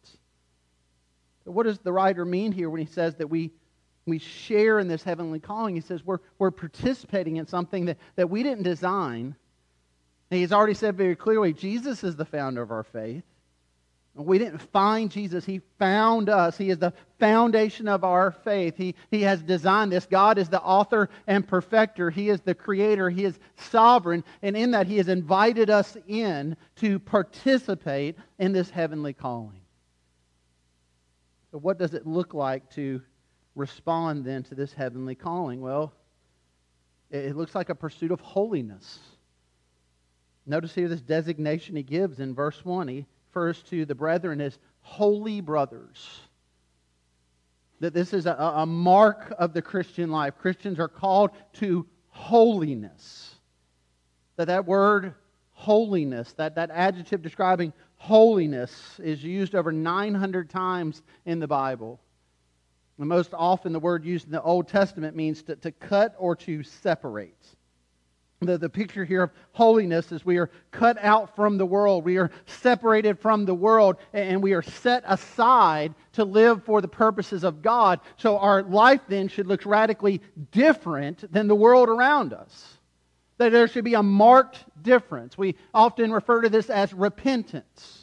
What 1.44 1.64
does 1.64 1.80
the 1.80 1.92
writer 1.92 2.24
mean 2.24 2.52
here 2.52 2.70
when 2.70 2.80
he 2.80 2.86
says 2.86 3.16
that 3.16 3.26
we, 3.26 3.50
we 4.06 4.18
share 4.18 4.78
in 4.78 4.88
this 4.88 5.02
heavenly 5.02 5.40
calling? 5.40 5.74
He 5.74 5.80
says 5.80 6.04
we're, 6.04 6.20
we're 6.38 6.52
participating 6.52 7.36
in 7.36 7.46
something 7.46 7.86
that, 7.86 7.98
that 8.16 8.30
we 8.30 8.42
didn't 8.42 8.62
design. 8.62 9.34
He's 10.30 10.52
already 10.52 10.74
said 10.74 10.96
very 10.96 11.16
clearly 11.16 11.52
Jesus 11.52 12.04
is 12.04 12.16
the 12.16 12.24
founder 12.24 12.62
of 12.62 12.70
our 12.70 12.84
faith. 12.84 13.24
We 14.14 14.38
didn't 14.38 14.58
find 14.58 15.10
Jesus. 15.10 15.44
He 15.44 15.60
found 15.78 16.28
us. 16.28 16.58
He 16.58 16.70
is 16.70 16.78
the 16.78 16.92
foundation 17.18 17.86
of 17.88 18.02
our 18.02 18.32
faith. 18.32 18.76
He, 18.76 18.94
he 19.10 19.22
has 19.22 19.40
designed 19.40 19.92
this. 19.92 20.04
God 20.04 20.36
is 20.36 20.48
the 20.48 20.60
author 20.60 21.08
and 21.26 21.46
perfecter. 21.46 22.10
He 22.10 22.28
is 22.28 22.40
the 22.40 22.54
creator. 22.54 23.08
He 23.08 23.24
is 23.24 23.38
sovereign. 23.56 24.24
And 24.42 24.56
in 24.56 24.72
that, 24.72 24.88
He 24.88 24.96
has 24.96 25.08
invited 25.08 25.70
us 25.70 25.96
in 26.08 26.56
to 26.76 26.98
participate 26.98 28.16
in 28.38 28.52
this 28.52 28.68
heavenly 28.68 29.12
calling. 29.12 29.60
So, 31.52 31.58
what 31.58 31.78
does 31.78 31.94
it 31.94 32.06
look 32.06 32.34
like 32.34 32.68
to 32.74 33.00
respond 33.54 34.24
then 34.24 34.42
to 34.44 34.54
this 34.54 34.72
heavenly 34.72 35.14
calling? 35.14 35.60
Well, 35.60 35.92
it 37.10 37.36
looks 37.36 37.54
like 37.54 37.70
a 37.70 37.74
pursuit 37.74 38.10
of 38.10 38.20
holiness. 38.20 38.98
Notice 40.46 40.74
here 40.74 40.88
this 40.88 41.00
designation 41.00 41.76
he 41.76 41.82
gives 41.82 42.20
in 42.20 42.34
verse 42.34 42.64
1. 42.64 42.88
He 42.88 43.06
refers 43.28 43.62
to 43.64 43.84
the 43.84 43.94
brethren 43.94 44.40
as 44.40 44.58
holy 44.80 45.40
brothers. 45.40 46.20
That 47.80 47.94
this 47.94 48.12
is 48.12 48.26
a, 48.26 48.32
a 48.32 48.66
mark 48.66 49.32
of 49.38 49.52
the 49.52 49.62
Christian 49.62 50.10
life. 50.10 50.34
Christians 50.38 50.78
are 50.78 50.88
called 50.88 51.30
to 51.54 51.86
holiness. 52.08 53.34
That 54.36 54.46
that 54.46 54.66
word 54.66 55.14
holiness, 55.52 56.32
that, 56.32 56.54
that 56.54 56.70
adjective 56.70 57.22
describing 57.22 57.72
holiness, 57.96 58.98
is 58.98 59.22
used 59.22 59.54
over 59.54 59.72
900 59.72 60.48
times 60.48 61.02
in 61.26 61.38
the 61.38 61.46
Bible. 61.46 62.00
And 62.98 63.08
most 63.08 63.30
often, 63.32 63.72
the 63.72 63.80
word 63.80 64.04
used 64.04 64.26
in 64.26 64.32
the 64.32 64.42
Old 64.42 64.68
Testament 64.68 65.16
means 65.16 65.42
to, 65.44 65.56
to 65.56 65.70
cut 65.70 66.14
or 66.18 66.34
to 66.36 66.62
separate 66.62 67.56
the, 68.40 68.56
the 68.56 68.68
picture 68.68 69.04
here 69.04 69.24
of 69.24 69.30
holiness 69.52 70.12
is 70.12 70.24
we 70.24 70.38
are 70.38 70.50
cut 70.70 70.96
out 71.02 71.36
from 71.36 71.58
the 71.58 71.66
world. 71.66 72.04
We 72.04 72.16
are 72.16 72.30
separated 72.46 73.18
from 73.18 73.44
the 73.44 73.54
world 73.54 73.96
and 74.12 74.42
we 74.42 74.54
are 74.54 74.62
set 74.62 75.02
aside 75.06 75.94
to 76.12 76.24
live 76.24 76.64
for 76.64 76.80
the 76.80 76.88
purposes 76.88 77.44
of 77.44 77.60
God. 77.60 78.00
So 78.16 78.38
our 78.38 78.62
life 78.62 79.02
then 79.08 79.28
should 79.28 79.46
look 79.46 79.66
radically 79.66 80.22
different 80.52 81.30
than 81.30 81.48
the 81.48 81.54
world 81.54 81.88
around 81.88 82.32
us. 82.32 82.78
That 83.36 83.52
there 83.52 83.68
should 83.68 83.84
be 83.84 83.94
a 83.94 84.02
marked 84.02 84.64
difference. 84.82 85.36
We 85.36 85.56
often 85.74 86.10
refer 86.10 86.42
to 86.42 86.48
this 86.48 86.70
as 86.70 86.94
repentance. 86.94 87.99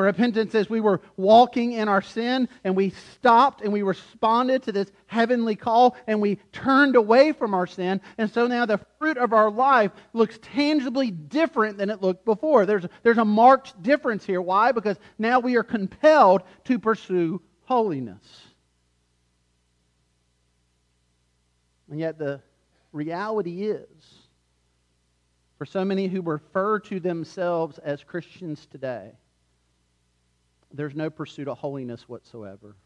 Repentance 0.00 0.54
is 0.54 0.68
we 0.68 0.80
were 0.80 1.00
walking 1.16 1.72
in 1.72 1.88
our 1.88 2.02
sin 2.02 2.48
and 2.64 2.74
we 2.74 2.90
stopped 2.90 3.62
and 3.62 3.72
we 3.72 3.82
responded 3.82 4.64
to 4.64 4.72
this 4.72 4.90
heavenly 5.06 5.54
call 5.54 5.96
and 6.06 6.20
we 6.20 6.36
turned 6.52 6.96
away 6.96 7.32
from 7.32 7.54
our 7.54 7.66
sin. 7.66 8.00
And 8.18 8.30
so 8.30 8.46
now 8.46 8.66
the 8.66 8.80
fruit 8.98 9.18
of 9.18 9.32
our 9.32 9.50
life 9.50 9.92
looks 10.12 10.38
tangibly 10.42 11.10
different 11.10 11.78
than 11.78 11.90
it 11.90 12.02
looked 12.02 12.24
before. 12.24 12.66
There's, 12.66 12.84
there's 13.02 13.18
a 13.18 13.24
marked 13.24 13.80
difference 13.82 14.24
here. 14.24 14.42
Why? 14.42 14.72
Because 14.72 14.96
now 15.18 15.38
we 15.38 15.56
are 15.56 15.62
compelled 15.62 16.42
to 16.64 16.78
pursue 16.78 17.40
holiness. 17.64 18.42
And 21.88 22.00
yet 22.00 22.18
the 22.18 22.40
reality 22.92 23.64
is, 23.64 23.86
for 25.56 25.66
so 25.66 25.84
many 25.84 26.08
who 26.08 26.20
refer 26.20 26.80
to 26.80 26.98
themselves 26.98 27.78
as 27.78 28.02
Christians 28.02 28.66
today, 28.66 29.12
there's 30.74 30.94
no 30.94 31.08
pursuit 31.10 31.48
of 31.48 31.58
holiness 31.58 32.08
whatsoever. 32.08 32.76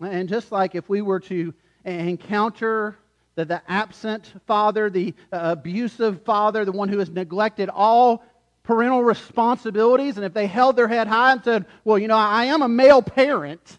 And 0.00 0.28
just 0.28 0.52
like 0.52 0.74
if 0.74 0.88
we 0.88 1.02
were 1.02 1.20
to 1.20 1.54
encounter 1.84 2.98
the, 3.34 3.44
the 3.44 3.62
absent 3.68 4.32
father, 4.46 4.90
the 4.90 5.14
uh, 5.32 5.54
abusive 5.58 6.22
father, 6.22 6.64
the 6.64 6.72
one 6.72 6.88
who 6.88 6.98
has 6.98 7.10
neglected 7.10 7.68
all 7.68 8.24
parental 8.62 9.02
responsibilities, 9.02 10.16
and 10.16 10.26
if 10.26 10.34
they 10.34 10.46
held 10.46 10.76
their 10.76 10.88
head 10.88 11.06
high 11.06 11.32
and 11.32 11.42
said, 11.42 11.66
Well, 11.84 11.98
you 11.98 12.08
know, 12.08 12.16
I 12.16 12.46
am 12.46 12.62
a 12.62 12.68
male 12.68 13.02
parent, 13.02 13.78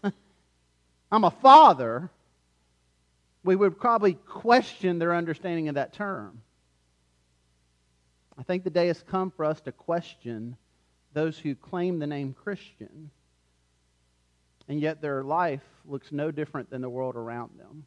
I'm 1.12 1.24
a 1.24 1.30
father, 1.30 2.10
we 3.44 3.56
would 3.56 3.78
probably 3.78 4.14
question 4.14 4.98
their 4.98 5.14
understanding 5.14 5.68
of 5.68 5.76
that 5.76 5.92
term. 5.92 6.42
I 8.38 8.42
think 8.42 8.64
the 8.64 8.70
day 8.70 8.88
has 8.88 9.02
come 9.02 9.30
for 9.30 9.44
us 9.44 9.60
to 9.62 9.72
question 9.72 10.56
those 11.12 11.38
who 11.38 11.54
claim 11.54 11.98
the 11.98 12.06
name 12.06 12.34
Christian, 12.34 13.10
and 14.68 14.80
yet 14.80 15.00
their 15.00 15.24
life 15.24 15.64
looks 15.84 16.12
no 16.12 16.30
different 16.30 16.70
than 16.70 16.80
the 16.80 16.88
world 16.88 17.16
around 17.16 17.58
them. 17.58 17.84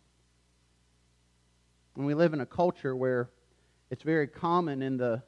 And 1.96 2.06
we 2.06 2.14
live 2.14 2.34
in 2.34 2.42
a 2.42 2.46
culture 2.46 2.96
where 2.96 3.30
it's 3.92 4.04
very 4.04 4.28
common 4.28 4.82
in 4.82 4.98
the, 4.98 5.22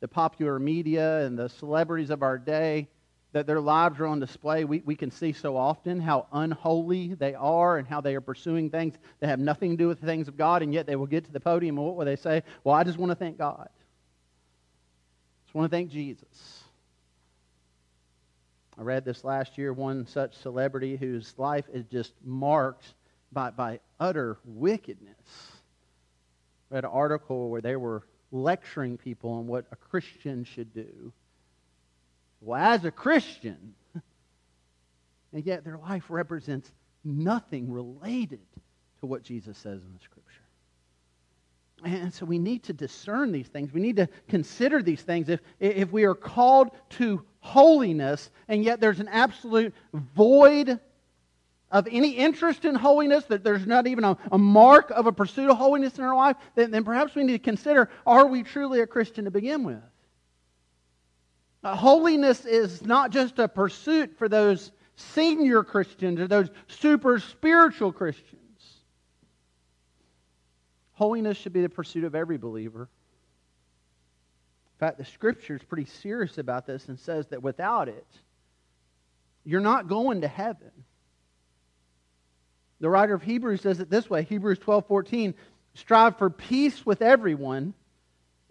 the 0.00 0.08
popular 0.08 0.58
media 0.58 1.24
and 1.24 1.38
the 1.38 1.48
celebrities 1.48 2.10
of 2.10 2.22
our 2.22 2.36
day 2.36 2.88
that 3.32 3.46
their 3.46 3.60
lives 3.60 4.00
are 4.00 4.06
on 4.06 4.18
display. 4.18 4.64
We, 4.64 4.82
we 4.84 4.96
can 4.96 5.10
see 5.10 5.32
so 5.32 5.56
often 5.56 6.00
how 6.00 6.26
unholy 6.32 7.14
they 7.14 7.34
are 7.34 7.78
and 7.78 7.86
how 7.86 8.00
they 8.00 8.16
are 8.16 8.20
pursuing 8.20 8.70
things 8.70 8.94
that 9.20 9.28
have 9.28 9.38
nothing 9.38 9.70
to 9.70 9.76
do 9.76 9.86
with 9.86 10.00
the 10.00 10.06
things 10.06 10.26
of 10.26 10.36
God, 10.36 10.62
and 10.62 10.74
yet 10.74 10.86
they 10.86 10.96
will 10.96 11.06
get 11.06 11.24
to 11.26 11.32
the 11.32 11.38
podium 11.38 11.78
and 11.78 11.86
what 11.86 11.96
will 11.96 12.04
they 12.04 12.16
say? 12.16 12.42
Well, 12.64 12.74
I 12.74 12.82
just 12.82 12.98
want 12.98 13.10
to 13.10 13.16
thank 13.16 13.38
God. 13.38 13.68
I 13.68 15.44
just 15.44 15.54
want 15.54 15.70
to 15.70 15.76
thank 15.76 15.90
Jesus. 15.90 16.64
I 18.80 18.82
read 18.82 19.04
this 19.04 19.24
last 19.24 19.58
year, 19.58 19.74
one 19.74 20.06
such 20.06 20.34
celebrity 20.38 20.96
whose 20.96 21.34
life 21.36 21.66
is 21.70 21.84
just 21.92 22.14
marked 22.24 22.94
by, 23.30 23.50
by 23.50 23.80
utter 24.00 24.38
wickedness. 24.46 25.18
I 26.70 26.76
read 26.76 26.84
an 26.84 26.90
article 26.90 27.50
where 27.50 27.60
they 27.60 27.76
were 27.76 28.04
lecturing 28.32 28.96
people 28.96 29.32
on 29.32 29.46
what 29.46 29.66
a 29.70 29.76
Christian 29.76 30.44
should 30.44 30.72
do. 30.72 31.12
Well, 32.40 32.58
as 32.58 32.86
a 32.86 32.90
Christian, 32.90 33.74
and 35.34 35.44
yet 35.44 35.62
their 35.62 35.76
life 35.76 36.04
represents 36.08 36.72
nothing 37.04 37.70
related 37.70 38.40
to 39.00 39.06
what 39.06 39.22
Jesus 39.22 39.58
says 39.58 39.82
in 39.82 39.92
the 39.92 40.02
Scripture. 40.02 40.39
And 41.84 42.12
so 42.12 42.26
we 42.26 42.38
need 42.38 42.62
to 42.64 42.72
discern 42.72 43.32
these 43.32 43.48
things. 43.48 43.72
We 43.72 43.80
need 43.80 43.96
to 43.96 44.08
consider 44.28 44.82
these 44.82 45.02
things. 45.02 45.28
If, 45.28 45.40
if 45.58 45.90
we 45.92 46.04
are 46.04 46.14
called 46.14 46.70
to 46.90 47.22
holiness, 47.40 48.30
and 48.48 48.62
yet 48.62 48.80
there's 48.80 49.00
an 49.00 49.08
absolute 49.08 49.74
void 49.92 50.78
of 51.70 51.86
any 51.90 52.10
interest 52.10 52.64
in 52.64 52.74
holiness, 52.74 53.24
that 53.26 53.44
there's 53.44 53.66
not 53.66 53.86
even 53.86 54.04
a, 54.04 54.18
a 54.32 54.38
mark 54.38 54.90
of 54.90 55.06
a 55.06 55.12
pursuit 55.12 55.48
of 55.48 55.56
holiness 55.56 55.98
in 55.98 56.04
our 56.04 56.16
life, 56.16 56.36
then, 56.54 56.70
then, 56.70 56.84
perhaps 56.84 57.14
we 57.14 57.22
need 57.22 57.32
to 57.32 57.38
consider 57.38 57.88
are 58.06 58.26
we 58.26 58.42
truly 58.42 58.80
a 58.80 58.86
Christian 58.86 59.24
to 59.24 59.30
begin 59.30 59.64
with? 59.64 59.82
Holiness 61.62 62.44
is 62.46 62.82
not 62.84 63.10
just 63.10 63.38
a 63.38 63.46
pursuit 63.46 64.16
for 64.18 64.28
those 64.28 64.72
senior 64.96 65.62
Christians 65.62 66.18
or 66.18 66.26
those 66.26 66.48
super 66.68 67.18
spiritual 67.18 67.92
Christians. 67.92 68.49
Holiness 71.00 71.38
should 71.38 71.54
be 71.54 71.62
the 71.62 71.70
pursuit 71.70 72.04
of 72.04 72.14
every 72.14 72.36
believer. 72.36 72.82
In 72.82 72.86
fact, 74.78 74.98
the 74.98 75.04
scripture 75.06 75.56
is 75.56 75.62
pretty 75.62 75.86
serious 75.86 76.36
about 76.36 76.66
this 76.66 76.88
and 76.88 77.00
says 77.00 77.26
that 77.28 77.42
without 77.42 77.88
it, 77.88 78.06
you're 79.42 79.62
not 79.62 79.88
going 79.88 80.20
to 80.20 80.28
heaven. 80.28 80.70
The 82.80 82.90
writer 82.90 83.14
of 83.14 83.22
Hebrews 83.22 83.62
says 83.62 83.80
it 83.80 83.88
this 83.88 84.10
way 84.10 84.24
Hebrews 84.24 84.58
12 84.58 84.86
14, 84.88 85.34
strive 85.72 86.18
for 86.18 86.28
peace 86.28 86.84
with 86.84 87.00
everyone 87.00 87.72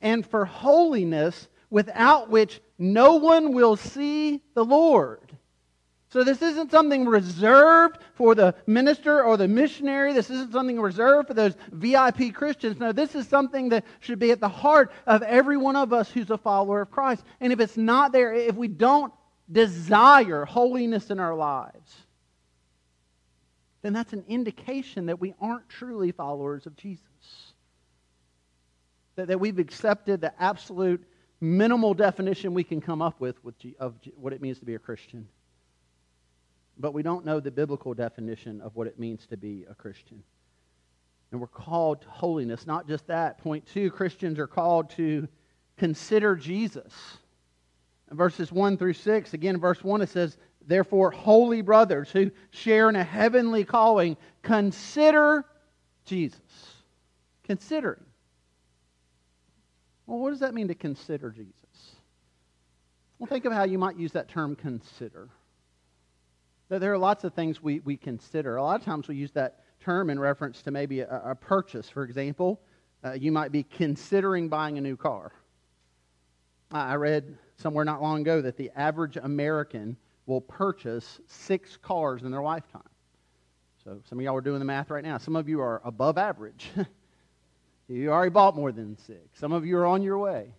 and 0.01 0.25
for 0.25 0.45
holiness 0.45 1.47
without 1.69 2.31
which 2.31 2.61
no 2.79 3.17
one 3.17 3.53
will 3.53 3.75
see 3.75 4.41
the 4.55 4.65
Lord. 4.65 5.28
So 6.11 6.23
this 6.23 6.41
isn't 6.41 6.71
something 6.71 7.05
reserved 7.05 7.99
for 8.15 8.33
the 8.33 8.55
minister 8.65 9.23
or 9.23 9.37
the 9.37 9.47
missionary. 9.47 10.11
This 10.11 10.31
isn't 10.31 10.51
something 10.51 10.79
reserved 10.79 11.27
for 11.27 11.35
those 11.35 11.55
VIP 11.71 12.33
Christians. 12.33 12.79
No, 12.79 12.91
this 12.91 13.13
is 13.13 13.27
something 13.27 13.69
that 13.69 13.85
should 13.99 14.17
be 14.17 14.31
at 14.31 14.39
the 14.39 14.49
heart 14.49 14.91
of 15.05 15.21
every 15.21 15.55
one 15.55 15.75
of 15.75 15.93
us 15.93 16.09
who's 16.09 16.31
a 16.31 16.37
follower 16.37 16.81
of 16.81 16.89
Christ. 16.89 17.23
And 17.39 17.53
if 17.53 17.59
it's 17.59 17.77
not 17.77 18.11
there, 18.11 18.33
if 18.33 18.55
we 18.55 18.67
don't 18.67 19.13
desire 19.51 20.45
holiness 20.45 21.11
in 21.11 21.19
our 21.19 21.35
lives, 21.35 21.95
then 23.83 23.93
that's 23.93 24.13
an 24.13 24.25
indication 24.27 25.05
that 25.05 25.21
we 25.21 25.35
aren't 25.39 25.69
truly 25.69 26.11
followers 26.11 26.65
of 26.65 26.75
Jesus. 26.75 27.03
That, 29.15 29.27
that 29.27 29.39
we've 29.39 29.59
accepted 29.59 30.21
the 30.21 30.33
absolute 30.41 31.05
minimal 31.39 31.93
definition 31.93 32.55
we 32.55 32.63
can 32.63 32.81
come 32.81 33.03
up 33.03 33.21
with, 33.21 33.41
with 33.43 33.53
of 33.79 33.93
what 34.15 34.33
it 34.33 34.41
means 34.41 34.57
to 34.57 34.65
be 34.65 34.73
a 34.73 34.79
Christian 34.79 35.27
but 36.79 36.93
we 36.93 37.03
don't 37.03 37.25
know 37.25 37.39
the 37.39 37.51
biblical 37.51 37.93
definition 37.93 38.61
of 38.61 38.75
what 38.75 38.87
it 38.87 38.97
means 38.97 39.25
to 39.27 39.37
be 39.37 39.65
a 39.69 39.75
Christian. 39.75 40.23
And 41.31 41.39
we're 41.39 41.47
called 41.47 42.01
to 42.01 42.09
holiness. 42.09 42.65
Not 42.65 42.87
just 42.87 43.05
that. 43.07 43.37
Point 43.37 43.65
two 43.67 43.91
Christians 43.91 44.39
are 44.39 44.47
called 44.47 44.89
to 44.91 45.27
consider 45.77 46.35
Jesus. 46.35 46.93
In 48.09 48.17
verses 48.17 48.51
1 48.51 48.77
through 48.77 48.93
6, 48.93 49.33
again, 49.33 49.55
in 49.55 49.61
verse 49.61 49.83
1, 49.83 50.01
it 50.01 50.09
says, 50.09 50.37
Therefore, 50.65 51.11
holy 51.11 51.61
brothers 51.61 52.09
who 52.09 52.31
share 52.51 52.89
in 52.89 52.95
a 52.95 53.03
heavenly 53.03 53.63
calling, 53.63 54.17
consider 54.41 55.45
Jesus. 56.05 56.39
Considering. 57.43 58.03
Well, 60.07 60.19
what 60.19 60.31
does 60.31 60.39
that 60.39 60.53
mean 60.53 60.69
to 60.69 60.75
consider 60.75 61.29
Jesus? 61.29 61.53
Well, 63.19 63.27
think 63.27 63.45
of 63.45 63.53
how 63.53 63.65
you 63.65 63.77
might 63.77 63.97
use 63.97 64.13
that 64.13 64.29
term 64.29 64.55
consider. 64.55 65.29
There 66.69 66.93
are 66.93 66.97
lots 66.99 67.23
of 67.23 67.33
things 67.33 67.63
we, 67.63 67.79
we 67.79 67.97
consider. 67.97 68.57
A 68.57 68.63
lot 68.63 68.79
of 68.79 68.85
times 68.85 69.07
we 69.07 69.15
use 69.15 69.31
that 69.31 69.61
term 69.79 70.11
in 70.11 70.19
reference 70.19 70.61
to 70.61 70.71
maybe 70.71 70.99
a, 70.99 71.21
a 71.25 71.35
purchase. 71.35 71.89
For 71.89 72.03
example, 72.03 72.61
uh, 73.03 73.13
you 73.13 73.31
might 73.31 73.51
be 73.51 73.63
considering 73.63 74.49
buying 74.49 74.77
a 74.77 74.81
new 74.81 74.95
car. 74.95 75.31
I 76.71 76.93
read 76.95 77.35
somewhere 77.57 77.83
not 77.85 78.03
long 78.03 78.21
ago 78.21 78.41
that 78.41 78.55
the 78.55 78.69
average 78.75 79.17
American 79.17 79.97
will 80.27 80.41
purchase 80.41 81.19
six 81.25 81.75
cars 81.77 82.21
in 82.21 82.29
their 82.29 82.43
lifetime. 82.43 82.83
So 83.83 83.99
some 84.07 84.19
of 84.19 84.23
y'all 84.23 84.35
are 84.35 84.41
doing 84.41 84.59
the 84.59 84.65
math 84.65 84.91
right 84.91 85.03
now. 85.03 85.17
Some 85.17 85.35
of 85.35 85.49
you 85.49 85.61
are 85.61 85.81
above 85.83 86.19
average. 86.19 86.69
you 87.87 88.11
already 88.11 88.29
bought 88.29 88.55
more 88.55 88.71
than 88.71 88.95
six. 88.95 89.39
Some 89.39 89.53
of 89.53 89.65
you 89.65 89.75
are 89.77 89.87
on 89.87 90.03
your 90.03 90.19
way. 90.19 90.53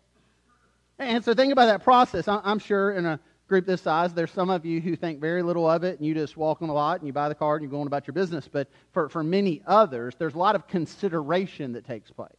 And 0.99 1.25
so 1.25 1.33
think 1.35 1.53
about 1.53 1.67
that 1.67 1.85
process. 1.85 2.27
I'm 2.27 2.59
sure 2.59 2.93
in 2.93 3.07
a 3.07 3.21
group 3.51 3.67
this 3.67 3.83
size, 3.83 4.15
there's 4.15 4.31
some 4.31 4.49
of 4.49 4.65
you 4.65 4.81
who 4.81 4.97
think 4.97 5.21
very 5.21 5.43
little 5.43 5.69
of 5.69 5.85
it 5.85 5.99
and 5.99 6.07
you 6.07 6.15
just 6.15 6.39
walk 6.39 6.63
on 6.63 6.69
the 6.69 6.75
lot 6.75 7.01
and 7.01 7.07
you 7.07 7.13
buy 7.13 7.29
the 7.29 7.35
car 7.35 7.57
and 7.57 7.63
you're 7.63 7.71
going 7.71 7.87
about 7.87 8.07
your 8.07 8.15
business. 8.15 8.49
But 8.51 8.69
for, 8.93 9.11
for 9.11 9.23
many 9.23 9.61
others, 9.67 10.15
there's 10.19 10.35
a 10.35 10.39
lot 10.39 10.55
of 10.55 10.67
consideration 10.67 11.73
that 11.73 11.85
takes 11.85 12.11
place. 12.11 12.31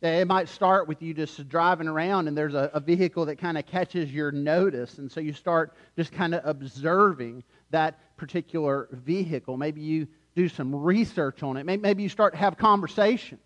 It 0.00 0.26
might 0.26 0.48
start 0.48 0.88
with 0.88 1.02
you 1.02 1.12
just 1.12 1.46
driving 1.48 1.88
around 1.88 2.28
and 2.28 2.38
there's 2.38 2.54
a, 2.54 2.70
a 2.72 2.80
vehicle 2.80 3.26
that 3.26 3.36
kind 3.36 3.58
of 3.58 3.66
catches 3.66 4.10
your 4.10 4.32
notice. 4.32 4.96
And 4.96 5.12
so 5.12 5.20
you 5.20 5.34
start 5.34 5.74
just 5.96 6.12
kind 6.12 6.34
of 6.34 6.40
observing 6.46 7.44
that 7.70 8.16
particular 8.16 8.88
vehicle. 8.92 9.58
Maybe 9.58 9.82
you 9.82 10.08
do 10.34 10.48
some 10.48 10.74
research 10.74 11.42
on 11.42 11.58
it. 11.58 11.66
Maybe, 11.66 11.82
maybe 11.82 12.02
you 12.02 12.08
start 12.08 12.32
to 12.32 12.38
have 12.38 12.56
conversations. 12.56 13.40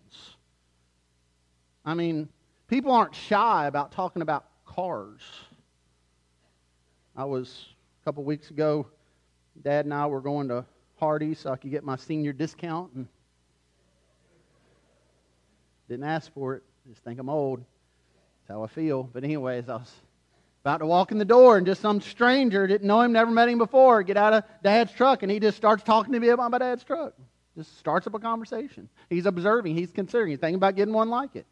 I 1.83 1.93
mean, 1.93 2.29
people 2.67 2.91
aren't 2.91 3.15
shy 3.15 3.65
about 3.65 3.91
talking 3.91 4.21
about 4.21 4.45
cars. 4.65 5.21
I 7.17 7.23
was 7.23 7.67
a 8.01 8.05
couple 8.05 8.23
weeks 8.25 8.49
ago, 8.51 8.87
Dad 9.63 9.85
and 9.85 9.93
I 9.93 10.05
were 10.07 10.19
going 10.19 10.49
to 10.49 10.65
Hardee's 10.99 11.39
so 11.39 11.51
I 11.51 11.55
could 11.55 11.71
get 11.71 11.83
my 11.83 11.95
senior 11.95 12.33
discount. 12.33 12.91
And 12.93 13.07
didn't 15.87 16.05
ask 16.05 16.33
for 16.33 16.55
it. 16.55 16.63
Just 16.89 17.03
think 17.03 17.19
I'm 17.19 17.29
old. 17.29 17.59
That's 17.59 18.57
how 18.57 18.63
I 18.63 18.67
feel. 18.67 19.03
But 19.03 19.23
anyways, 19.23 19.69
I 19.69 19.75
was 19.75 19.93
about 20.63 20.79
to 20.79 20.85
walk 20.85 21.11
in 21.11 21.17
the 21.17 21.25
door, 21.25 21.57
and 21.57 21.65
just 21.65 21.79
some 21.79 22.01
stranger, 22.01 22.67
didn't 22.67 22.87
know 22.87 22.99
him, 22.99 23.13
never 23.13 23.31
met 23.31 23.47
him 23.47 23.59
before, 23.59 24.03
get 24.03 24.17
out 24.17 24.33
of 24.33 24.43
Dad's 24.63 24.91
truck, 24.91 25.23
and 25.23 25.31
he 25.31 25.39
just 25.39 25.55
starts 25.55 25.83
talking 25.83 26.11
to 26.13 26.19
me 26.19 26.29
about 26.29 26.51
my 26.51 26.57
dad's 26.57 26.83
truck. 26.83 27.13
Just 27.55 27.77
starts 27.77 28.07
up 28.07 28.15
a 28.15 28.19
conversation. 28.19 28.89
He's 29.09 29.25
observing, 29.25 29.75
he's 29.75 29.91
considering, 29.91 30.31
he's 30.31 30.39
thinking 30.39 30.55
about 30.55 30.75
getting 30.75 30.93
one 30.93 31.09
like 31.09 31.35
it. 31.35 31.45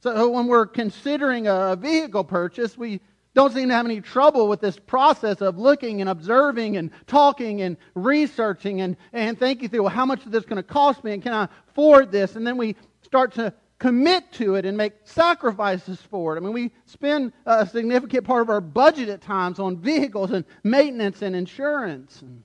So 0.00 0.30
when 0.30 0.46
we're 0.46 0.66
considering 0.66 1.48
a 1.48 1.76
vehicle 1.76 2.24
purchase, 2.24 2.78
we 2.78 3.00
don't 3.34 3.52
seem 3.52 3.68
to 3.68 3.74
have 3.74 3.86
any 3.86 4.00
trouble 4.00 4.48
with 4.48 4.60
this 4.60 4.78
process 4.78 5.40
of 5.40 5.56
looking 5.58 6.00
and 6.00 6.10
observing 6.10 6.76
and 6.76 6.90
talking 7.06 7.62
and 7.62 7.76
researching 7.94 8.80
and, 8.80 8.96
and 9.12 9.38
thinking 9.38 9.68
through 9.68 9.82
well, 9.82 9.90
how 9.90 10.06
much 10.06 10.24
is 10.24 10.32
this 10.32 10.44
going 10.44 10.56
to 10.56 10.62
cost 10.62 11.04
me 11.04 11.12
and 11.12 11.22
can 11.22 11.32
I 11.32 11.48
afford 11.68 12.10
this? 12.10 12.34
And 12.34 12.46
then 12.46 12.56
we 12.56 12.74
start 13.02 13.32
to 13.34 13.54
commit 13.78 14.30
to 14.32 14.56
it 14.56 14.66
and 14.66 14.76
make 14.76 14.92
sacrifices 15.04 16.00
for 16.00 16.36
it. 16.36 16.40
I 16.40 16.40
mean, 16.40 16.52
we 16.52 16.72
spend 16.86 17.32
a 17.46 17.66
significant 17.66 18.24
part 18.24 18.42
of 18.42 18.50
our 18.50 18.60
budget 18.60 19.08
at 19.08 19.20
times 19.20 19.58
on 19.58 19.78
vehicles 19.78 20.32
and 20.32 20.44
maintenance 20.62 21.22
and 21.22 21.34
insurance. 21.34 22.20
And 22.22 22.42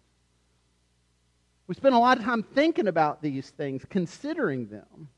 we 1.67 1.75
spend 1.75 1.95
a 1.95 1.99
lot 1.99 2.17
of 2.19 2.23
time 2.23 2.41
thinking 2.41 2.87
about 2.87 3.21
these 3.21 3.49
things, 3.49 3.83
considering 3.89 4.67
them. 4.67 5.09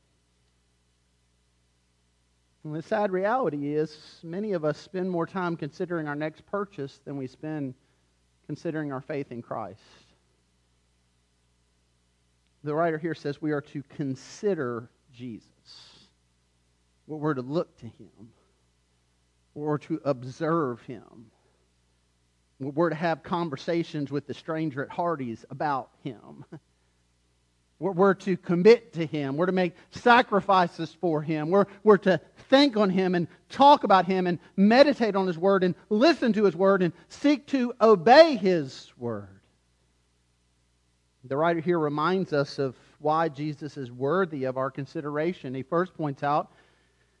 And 2.68 2.76
the 2.76 2.82
sad 2.82 3.12
reality 3.12 3.74
is, 3.74 4.20
many 4.22 4.52
of 4.52 4.62
us 4.62 4.76
spend 4.76 5.10
more 5.10 5.26
time 5.26 5.56
considering 5.56 6.06
our 6.06 6.14
next 6.14 6.44
purchase 6.44 7.00
than 7.02 7.16
we 7.16 7.26
spend 7.26 7.72
considering 8.44 8.92
our 8.92 9.00
faith 9.00 9.32
in 9.32 9.40
Christ. 9.40 9.80
The 12.64 12.74
writer 12.74 12.98
here 12.98 13.14
says 13.14 13.40
we 13.40 13.52
are 13.52 13.62
to 13.62 13.82
consider 13.84 14.90
Jesus. 15.14 15.48
We're 17.06 17.32
to 17.32 17.40
look 17.40 17.74
to 17.78 17.86
him. 17.86 18.32
We're 19.54 19.78
to 19.78 19.98
observe 20.04 20.82
him. 20.82 21.30
We're 22.60 22.90
to 22.90 22.96
have 22.96 23.22
conversations 23.22 24.10
with 24.10 24.26
the 24.26 24.34
stranger 24.34 24.84
at 24.84 24.90
Hardee's 24.90 25.46
about 25.48 25.88
him. 26.04 26.44
We're 27.80 28.14
to 28.14 28.36
commit 28.36 28.94
to 28.94 29.06
him. 29.06 29.36
We're 29.36 29.46
to 29.46 29.52
make 29.52 29.74
sacrifices 29.90 30.96
for 31.00 31.22
him. 31.22 31.50
We're, 31.50 31.66
we're 31.84 31.98
to 31.98 32.20
think 32.48 32.76
on 32.76 32.90
him 32.90 33.14
and 33.14 33.28
talk 33.48 33.84
about 33.84 34.06
him 34.06 34.26
and 34.26 34.40
meditate 34.56 35.14
on 35.14 35.28
his 35.28 35.38
word 35.38 35.62
and 35.62 35.76
listen 35.88 36.32
to 36.32 36.44
his 36.44 36.56
word 36.56 36.82
and 36.82 36.92
seek 37.08 37.46
to 37.48 37.72
obey 37.80 38.34
his 38.34 38.92
word. 38.98 39.40
The 41.24 41.36
writer 41.36 41.60
here 41.60 41.78
reminds 41.78 42.32
us 42.32 42.58
of 42.58 42.74
why 42.98 43.28
Jesus 43.28 43.76
is 43.76 43.92
worthy 43.92 44.44
of 44.44 44.56
our 44.56 44.72
consideration. 44.72 45.54
He 45.54 45.62
first 45.62 45.94
points 45.94 46.24
out 46.24 46.50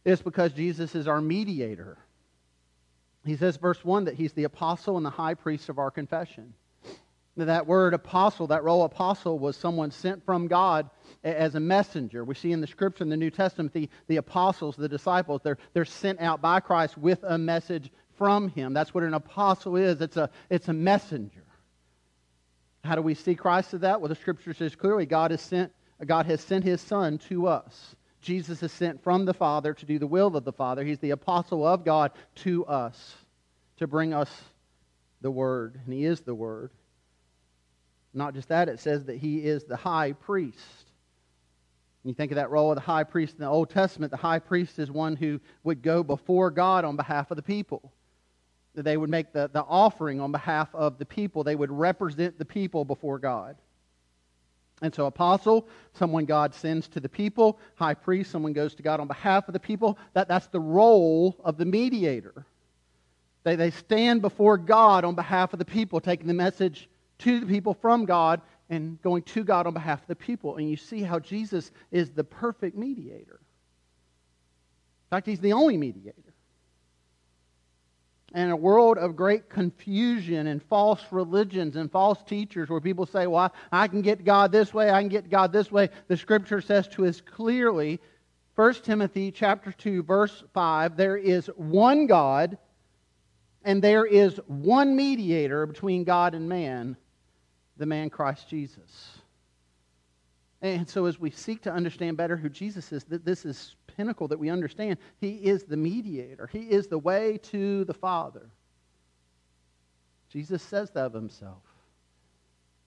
it's 0.04 0.22
because 0.22 0.52
Jesus 0.52 0.94
is 0.94 1.06
our 1.06 1.20
mediator. 1.20 1.98
He 3.24 3.36
says, 3.36 3.58
verse 3.58 3.84
1, 3.84 4.06
that 4.06 4.14
he's 4.14 4.32
the 4.32 4.44
apostle 4.44 4.96
and 4.96 5.04
the 5.04 5.10
high 5.10 5.34
priest 5.34 5.68
of 5.68 5.78
our 5.78 5.90
confession. 5.90 6.54
That 7.46 7.66
word 7.66 7.94
apostle, 7.94 8.48
that 8.48 8.64
role 8.64 8.84
apostle, 8.84 9.38
was 9.38 9.56
someone 9.56 9.90
sent 9.90 10.24
from 10.24 10.48
God 10.48 10.90
as 11.24 11.54
a 11.54 11.60
messenger. 11.60 12.24
We 12.24 12.34
see 12.34 12.52
in 12.52 12.60
the 12.60 12.66
scripture 12.66 13.04
in 13.04 13.10
the 13.10 13.16
New 13.16 13.30
Testament 13.30 13.72
the, 13.72 13.88
the 14.06 14.16
apostles, 14.16 14.76
the 14.76 14.88
disciples, 14.88 15.40
they're, 15.42 15.58
they're 15.72 15.84
sent 15.84 16.20
out 16.20 16.40
by 16.40 16.60
Christ 16.60 16.98
with 16.98 17.22
a 17.22 17.38
message 17.38 17.90
from 18.16 18.48
him. 18.48 18.74
That's 18.74 18.92
what 18.92 19.04
an 19.04 19.14
apostle 19.14 19.76
is 19.76 20.00
it's 20.00 20.16
a, 20.16 20.30
it's 20.50 20.68
a 20.68 20.72
messenger. 20.72 21.44
How 22.84 22.94
do 22.94 23.02
we 23.02 23.14
see 23.14 23.34
Christ 23.34 23.74
as 23.74 23.80
that? 23.80 24.00
Well, 24.00 24.08
the 24.08 24.14
scripture 24.14 24.54
says 24.54 24.74
clearly 24.74 25.06
God 25.06 25.30
has 25.30 25.40
sent, 25.40 25.72
God 26.04 26.26
has 26.26 26.40
sent 26.40 26.64
his 26.64 26.80
son 26.80 27.18
to 27.28 27.46
us. 27.46 27.96
Jesus 28.20 28.62
is 28.62 28.72
sent 28.72 29.02
from 29.02 29.24
the 29.24 29.34
Father 29.34 29.74
to 29.74 29.86
do 29.86 29.98
the 29.98 30.06
will 30.06 30.36
of 30.36 30.44
the 30.44 30.52
Father. 30.52 30.84
He's 30.84 30.98
the 30.98 31.10
apostle 31.10 31.66
of 31.66 31.84
God 31.84 32.12
to 32.36 32.66
us 32.66 33.16
to 33.76 33.86
bring 33.86 34.12
us 34.12 34.30
the 35.20 35.30
Word, 35.30 35.80
and 35.84 35.92
He 35.92 36.04
is 36.04 36.20
the 36.20 36.34
Word. 36.34 36.72
Not 38.18 38.34
just 38.34 38.48
that, 38.48 38.68
it 38.68 38.80
says 38.80 39.04
that 39.06 39.16
He 39.16 39.38
is 39.38 39.64
the 39.64 39.76
high 39.76 40.12
priest. 40.12 40.84
When 42.02 42.10
you 42.10 42.14
think 42.14 42.32
of 42.32 42.36
that 42.36 42.50
role 42.50 42.70
of 42.70 42.76
the 42.76 42.82
high 42.82 43.04
priest 43.04 43.34
in 43.34 43.40
the 43.40 43.50
Old 43.50 43.70
Testament, 43.70 44.10
the 44.10 44.16
high 44.16 44.38
priest 44.38 44.78
is 44.78 44.90
one 44.90 45.16
who 45.16 45.40
would 45.64 45.82
go 45.82 46.02
before 46.02 46.50
God 46.50 46.84
on 46.84 46.96
behalf 46.96 47.30
of 47.30 47.36
the 47.36 47.42
people 47.42 47.92
they 48.82 48.96
would 48.96 49.10
make 49.10 49.32
the, 49.32 49.50
the 49.52 49.62
offering 49.62 50.20
on 50.20 50.32
behalf 50.32 50.74
of 50.74 50.98
the 50.98 51.06
people. 51.06 51.44
They 51.44 51.56
would 51.56 51.70
represent 51.70 52.38
the 52.38 52.44
people 52.44 52.84
before 52.84 53.18
God. 53.18 53.56
And 54.80 54.94
so, 54.94 55.06
apostle, 55.06 55.66
someone 55.94 56.24
God 56.24 56.54
sends 56.54 56.86
to 56.88 57.00
the 57.00 57.08
people. 57.08 57.58
High 57.74 57.94
priest, 57.94 58.30
someone 58.30 58.52
goes 58.52 58.74
to 58.76 58.82
God 58.82 59.00
on 59.00 59.08
behalf 59.08 59.48
of 59.48 59.52
the 59.52 59.60
people. 59.60 59.98
That, 60.12 60.28
that's 60.28 60.46
the 60.46 60.60
role 60.60 61.36
of 61.44 61.56
the 61.56 61.64
mediator. 61.64 62.46
They, 63.42 63.56
they 63.56 63.70
stand 63.70 64.22
before 64.22 64.56
God 64.56 65.04
on 65.04 65.16
behalf 65.16 65.52
of 65.52 65.58
the 65.58 65.64
people, 65.64 66.00
taking 66.00 66.28
the 66.28 66.34
message 66.34 66.88
to 67.20 67.40
the 67.40 67.46
people 67.46 67.74
from 67.74 68.04
God 68.04 68.40
and 68.70 69.00
going 69.02 69.22
to 69.22 69.44
God 69.44 69.66
on 69.66 69.74
behalf 69.74 70.02
of 70.02 70.08
the 70.08 70.16
people. 70.16 70.56
And 70.56 70.68
you 70.68 70.76
see 70.76 71.02
how 71.02 71.18
Jesus 71.18 71.70
is 71.90 72.10
the 72.10 72.24
perfect 72.24 72.76
mediator. 72.76 73.40
In 73.40 75.16
fact, 75.16 75.26
he's 75.26 75.40
the 75.40 75.54
only 75.54 75.76
mediator 75.76 76.28
and 78.34 78.50
a 78.50 78.56
world 78.56 78.98
of 78.98 79.16
great 79.16 79.48
confusion 79.48 80.48
and 80.48 80.62
false 80.62 81.02
religions 81.10 81.76
and 81.76 81.90
false 81.90 82.22
teachers 82.22 82.68
where 82.68 82.80
people 82.80 83.06
say, 83.06 83.26
well, 83.26 83.52
I 83.72 83.88
can 83.88 84.02
get 84.02 84.24
God 84.24 84.52
this 84.52 84.74
way, 84.74 84.90
I 84.90 85.00
can 85.00 85.08
get 85.08 85.30
God 85.30 85.52
this 85.52 85.72
way. 85.72 85.88
The 86.08 86.16
scripture 86.16 86.60
says 86.60 86.88
to 86.88 87.06
us 87.06 87.20
clearly, 87.20 88.00
1 88.54 88.74
Timothy 88.74 89.30
chapter 89.30 89.72
2, 89.72 90.02
verse 90.02 90.44
5, 90.52 90.96
there 90.96 91.16
is 91.16 91.46
one 91.56 92.06
God 92.06 92.58
and 93.64 93.82
there 93.82 94.04
is 94.04 94.40
one 94.46 94.94
mediator 94.94 95.66
between 95.66 96.04
God 96.04 96.34
and 96.34 96.48
man, 96.48 96.96
the 97.78 97.86
man 97.86 98.10
Christ 98.10 98.48
Jesus. 98.48 99.18
And 100.60 100.88
so, 100.88 101.06
as 101.06 101.20
we 101.20 101.30
seek 101.30 101.62
to 101.62 101.72
understand 101.72 102.16
better 102.16 102.36
who 102.36 102.48
Jesus 102.48 102.92
is, 102.92 103.04
that 103.04 103.24
this 103.24 103.44
is 103.44 103.76
pinnacle 103.96 104.26
that 104.28 104.38
we 104.38 104.50
understand. 104.50 104.98
He 105.20 105.34
is 105.36 105.64
the 105.64 105.76
mediator, 105.76 106.48
He 106.48 106.62
is 106.70 106.88
the 106.88 106.98
way 106.98 107.38
to 107.44 107.84
the 107.84 107.94
Father. 107.94 108.50
Jesus 110.30 110.62
says 110.62 110.90
that 110.90 111.06
of 111.06 111.14
Himself. 111.14 111.62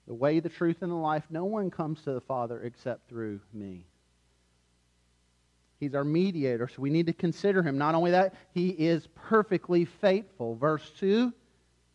The 0.07 0.13
way, 0.13 0.39
the 0.39 0.49
truth, 0.49 0.81
and 0.81 0.91
the 0.91 0.95
life, 0.95 1.23
no 1.29 1.45
one 1.45 1.71
comes 1.71 2.01
to 2.03 2.11
the 2.11 2.21
Father 2.21 2.61
except 2.63 3.07
through 3.07 3.39
me. 3.53 3.85
He's 5.79 5.95
our 5.95 6.03
mediator, 6.03 6.67
so 6.67 6.81
we 6.81 6.91
need 6.91 7.07
to 7.07 7.13
consider 7.13 7.63
him. 7.63 7.75
Not 7.75 7.95
only 7.95 8.11
that, 8.11 8.35
he 8.53 8.69
is 8.69 9.07
perfectly 9.15 9.85
faithful. 9.85 10.55
Verse 10.55 10.91
2 10.99 11.33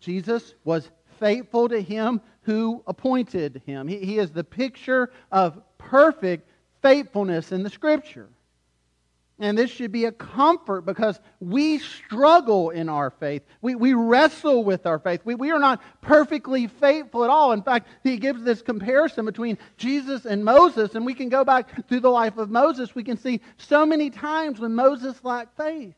Jesus 0.00 0.54
was 0.64 0.90
faithful 1.18 1.68
to 1.68 1.80
him 1.80 2.20
who 2.42 2.82
appointed 2.86 3.62
him. 3.66 3.88
He, 3.88 3.98
he 3.98 4.18
is 4.18 4.30
the 4.30 4.44
picture 4.44 5.10
of 5.32 5.60
perfect 5.78 6.48
faithfulness 6.82 7.52
in 7.52 7.62
the 7.62 7.70
Scripture. 7.70 8.28
And 9.38 9.58
this 9.58 9.70
should 9.70 9.92
be 9.92 10.06
a 10.06 10.12
comfort 10.12 10.86
because 10.86 11.20
we 11.40 11.78
struggle 11.78 12.70
in 12.70 12.88
our 12.88 13.10
faith. 13.10 13.42
We, 13.60 13.74
we 13.74 13.92
wrestle 13.92 14.64
with 14.64 14.86
our 14.86 14.98
faith. 14.98 15.20
We, 15.26 15.34
we 15.34 15.50
are 15.50 15.58
not 15.58 15.82
perfectly 16.00 16.68
faithful 16.68 17.22
at 17.22 17.28
all. 17.28 17.52
In 17.52 17.62
fact, 17.62 17.88
he 18.02 18.16
gives 18.16 18.42
this 18.42 18.62
comparison 18.62 19.26
between 19.26 19.58
Jesus 19.76 20.24
and 20.24 20.42
Moses, 20.42 20.94
and 20.94 21.04
we 21.04 21.12
can 21.12 21.28
go 21.28 21.44
back 21.44 21.86
through 21.86 22.00
the 22.00 22.08
life 22.08 22.38
of 22.38 22.50
Moses. 22.50 22.94
We 22.94 23.04
can 23.04 23.18
see 23.18 23.42
so 23.58 23.84
many 23.84 24.08
times 24.08 24.58
when 24.58 24.74
Moses 24.74 25.22
lacked 25.22 25.54
faith. 25.58 25.94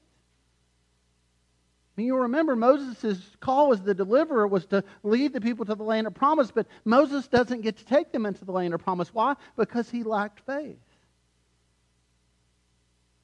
Mean, 1.99 2.07
you'll 2.07 2.19
remember 2.19 2.55
Moses' 2.55 3.29
call 3.41 3.73
as 3.73 3.83
the 3.83 3.93
deliverer 3.93 4.47
was 4.47 4.65
to 4.67 4.85
lead 5.03 5.33
the 5.33 5.41
people 5.41 5.65
to 5.65 5.75
the 5.75 5.83
land 5.83 6.07
of 6.07 6.15
promise, 6.15 6.53
but 6.53 6.69
Moses 6.85 7.27
doesn't 7.27 7.63
get 7.63 7.77
to 7.79 7.85
take 7.85 8.13
them 8.13 8.25
into 8.25 8.45
the 8.45 8.53
land 8.53 8.73
of 8.73 8.85
promise. 8.85 9.13
Why? 9.13 9.35
Because 9.57 9.91
he 9.91 10.05
lacked 10.05 10.39
faith. 10.47 10.79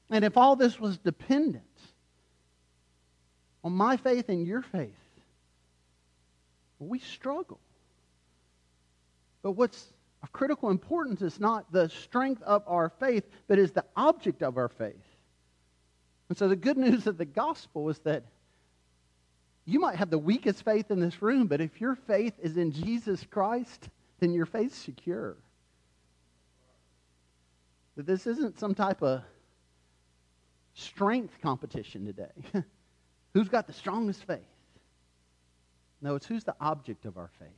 And 0.09 0.25
if 0.25 0.35
all 0.35 0.57
this 0.57 0.77
was 0.77 0.97
dependent 0.97 1.63
on 3.63 3.71
my 3.71 3.95
faith 3.95 4.27
and 4.27 4.45
your 4.45 4.61
faith, 4.61 4.91
we 6.77 6.99
struggle. 6.99 7.61
But 9.41 9.51
what's 9.51 9.93
of 10.21 10.33
critical 10.33 10.69
importance 10.69 11.21
is 11.21 11.39
not 11.39 11.71
the 11.71 11.87
strength 11.87 12.41
of 12.41 12.61
our 12.67 12.89
faith, 12.89 13.23
but 13.47 13.57
is 13.57 13.71
the 13.71 13.85
object 13.95 14.43
of 14.43 14.57
our 14.57 14.67
faith. 14.67 15.15
And 16.27 16.37
so 16.37 16.49
the 16.49 16.57
good 16.57 16.77
news 16.77 17.07
of 17.07 17.17
the 17.17 17.23
gospel 17.23 17.87
is 17.87 17.99
that 17.99 18.25
you 19.65 19.79
might 19.79 19.95
have 19.95 20.09
the 20.09 20.17
weakest 20.17 20.63
faith 20.63 20.91
in 20.91 20.99
this 20.99 21.21
room, 21.21 21.47
but 21.47 21.59
if 21.59 21.81
your 21.81 21.95
faith 21.95 22.33
is 22.41 22.57
in 22.57 22.71
Jesus 22.71 23.25
Christ, 23.29 23.89
then 24.19 24.31
your 24.31 24.45
faith's 24.45 24.77
secure. 24.77 25.35
That 27.95 28.05
this 28.05 28.27
isn't 28.27 28.59
some 28.59 28.75
type 28.75 29.01
of 29.01 29.23
strength 30.73 31.33
competition 31.41 32.05
today. 32.05 32.63
who's 33.33 33.49
got 33.49 33.65
the 33.65 33.73
strongest 33.73 34.25
faith? 34.25 34.39
No, 36.01 36.15
it's 36.15 36.27
who's 36.27 36.43
the 36.43 36.55
object 36.59 37.05
of 37.05 37.17
our 37.17 37.31
faith. 37.39 37.49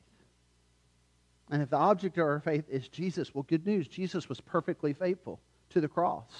And 1.49 1.61
if 1.61 1.69
the 1.69 1.77
object 1.77 2.17
of 2.17 2.25
our 2.25 2.39
faith 2.39 2.65
is 2.69 2.87
Jesus, 2.87 3.33
well, 3.33 3.43
good 3.43 3.65
news. 3.65 3.87
Jesus 3.87 4.29
was 4.29 4.39
perfectly 4.39 4.93
faithful 4.93 5.39
to 5.71 5.81
the 5.81 5.87
cross. 5.87 6.31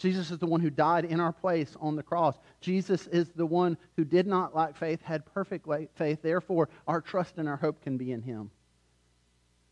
Jesus 0.00 0.30
is 0.30 0.38
the 0.38 0.46
one 0.46 0.60
who 0.60 0.70
died 0.70 1.04
in 1.04 1.20
our 1.20 1.32
place 1.32 1.76
on 1.78 1.94
the 1.94 2.02
cross. 2.02 2.38
Jesus 2.62 3.06
is 3.08 3.28
the 3.36 3.44
one 3.44 3.76
who 3.96 4.04
did 4.04 4.26
not 4.26 4.56
lack 4.56 4.74
faith, 4.74 5.02
had 5.02 5.26
perfect 5.26 5.68
faith. 5.94 6.20
Therefore, 6.22 6.70
our 6.88 7.02
trust 7.02 7.36
and 7.36 7.46
our 7.46 7.58
hope 7.58 7.82
can 7.82 7.98
be 7.98 8.12
in 8.12 8.22
him. 8.22 8.50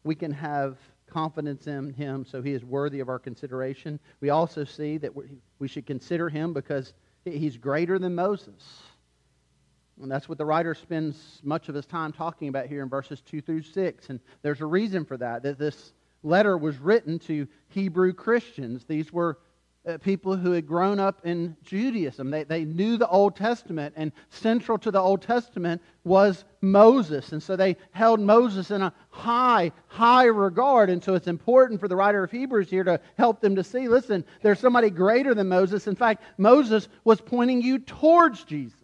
We 0.04 0.14
can 0.14 0.30
have 0.32 0.76
confidence 1.06 1.66
in 1.66 1.94
him, 1.94 2.26
so 2.26 2.42
he 2.42 2.52
is 2.52 2.62
worthy 2.62 3.00
of 3.00 3.08
our 3.08 3.18
consideration. 3.18 3.98
We 4.20 4.28
also 4.28 4.64
see 4.64 4.98
that 4.98 5.12
we 5.58 5.66
should 5.66 5.86
consider 5.86 6.28
him 6.28 6.52
because 6.52 6.92
he's 7.24 7.56
greater 7.56 7.98
than 7.98 8.14
Moses. 8.14 8.82
And 10.02 10.12
that's 10.12 10.28
what 10.28 10.36
the 10.36 10.44
writer 10.44 10.74
spends 10.74 11.40
much 11.42 11.70
of 11.70 11.74
his 11.74 11.86
time 11.86 12.12
talking 12.12 12.48
about 12.48 12.66
here 12.66 12.82
in 12.82 12.90
verses 12.90 13.22
2 13.22 13.40
through 13.40 13.62
6. 13.62 14.10
And 14.10 14.20
there's 14.42 14.60
a 14.60 14.66
reason 14.66 15.06
for 15.06 15.16
that, 15.16 15.42
that 15.42 15.58
this 15.58 15.94
letter 16.22 16.58
was 16.58 16.76
written 16.76 17.18
to 17.20 17.48
Hebrew 17.68 18.12
Christians. 18.12 18.84
These 18.84 19.10
were 19.10 19.38
Uh, 19.86 19.96
people 19.96 20.36
who 20.36 20.52
had 20.52 20.66
grown 20.66 20.98
up 20.98 21.24
in 21.24 21.56
Judaism. 21.62 22.30
They, 22.30 22.42
they 22.42 22.64
knew 22.64 22.98
the 22.98 23.08
Old 23.08 23.36
Testament, 23.36 23.94
and 23.96 24.12
central 24.28 24.76
to 24.76 24.90
the 24.90 25.00
Old 25.00 25.22
Testament 25.22 25.80
was 26.04 26.44
Moses. 26.60 27.32
And 27.32 27.42
so 27.42 27.56
they 27.56 27.76
held 27.92 28.20
Moses 28.20 28.70
in 28.70 28.82
a 28.82 28.92
high, 29.08 29.72
high 29.86 30.24
regard. 30.24 30.90
And 30.90 31.02
so 31.02 31.14
it's 31.14 31.28
important 31.28 31.80
for 31.80 31.88
the 31.88 31.96
writer 31.96 32.22
of 32.24 32.30
Hebrews 32.30 32.68
here 32.68 32.84
to 32.84 33.00
help 33.16 33.40
them 33.40 33.54
to 33.56 33.64
see 33.64 33.88
listen, 33.88 34.24
there's 34.42 34.58
somebody 34.58 34.90
greater 34.90 35.32
than 35.34 35.48
Moses. 35.48 35.86
In 35.86 35.94
fact, 35.94 36.22
Moses 36.36 36.88
was 37.04 37.20
pointing 37.20 37.62
you 37.62 37.78
towards 37.78 38.44
Jesus. 38.44 38.74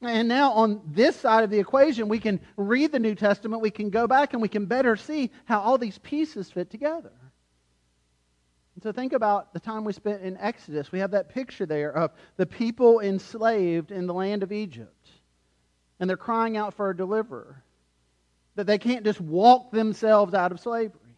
And 0.00 0.28
now, 0.28 0.52
on 0.52 0.80
this 0.86 1.16
side 1.16 1.44
of 1.44 1.50
the 1.50 1.58
equation, 1.58 2.08
we 2.08 2.20
can 2.20 2.40
read 2.56 2.92
the 2.92 2.98
New 2.98 3.14
Testament, 3.14 3.62
we 3.62 3.70
can 3.70 3.90
go 3.90 4.06
back, 4.06 4.32
and 4.32 4.40
we 4.40 4.48
can 4.48 4.66
better 4.66 4.96
see 4.96 5.30
how 5.44 5.60
all 5.60 5.76
these 5.76 5.98
pieces 5.98 6.50
fit 6.50 6.70
together. 6.70 7.12
So 8.84 8.92
think 8.92 9.14
about 9.14 9.54
the 9.54 9.60
time 9.60 9.82
we 9.82 9.94
spent 9.94 10.20
in 10.20 10.36
Exodus. 10.36 10.92
We 10.92 10.98
have 10.98 11.12
that 11.12 11.30
picture 11.30 11.64
there 11.64 11.90
of 11.96 12.10
the 12.36 12.44
people 12.44 13.00
enslaved 13.00 13.90
in 13.90 14.06
the 14.06 14.12
land 14.12 14.42
of 14.42 14.52
Egypt. 14.52 15.08
And 15.98 16.10
they're 16.10 16.18
crying 16.18 16.58
out 16.58 16.74
for 16.74 16.90
a 16.90 16.96
deliverer. 16.96 17.64
That 18.56 18.66
they 18.66 18.76
can't 18.76 19.02
just 19.02 19.22
walk 19.22 19.70
themselves 19.72 20.34
out 20.34 20.52
of 20.52 20.60
slavery. 20.60 21.16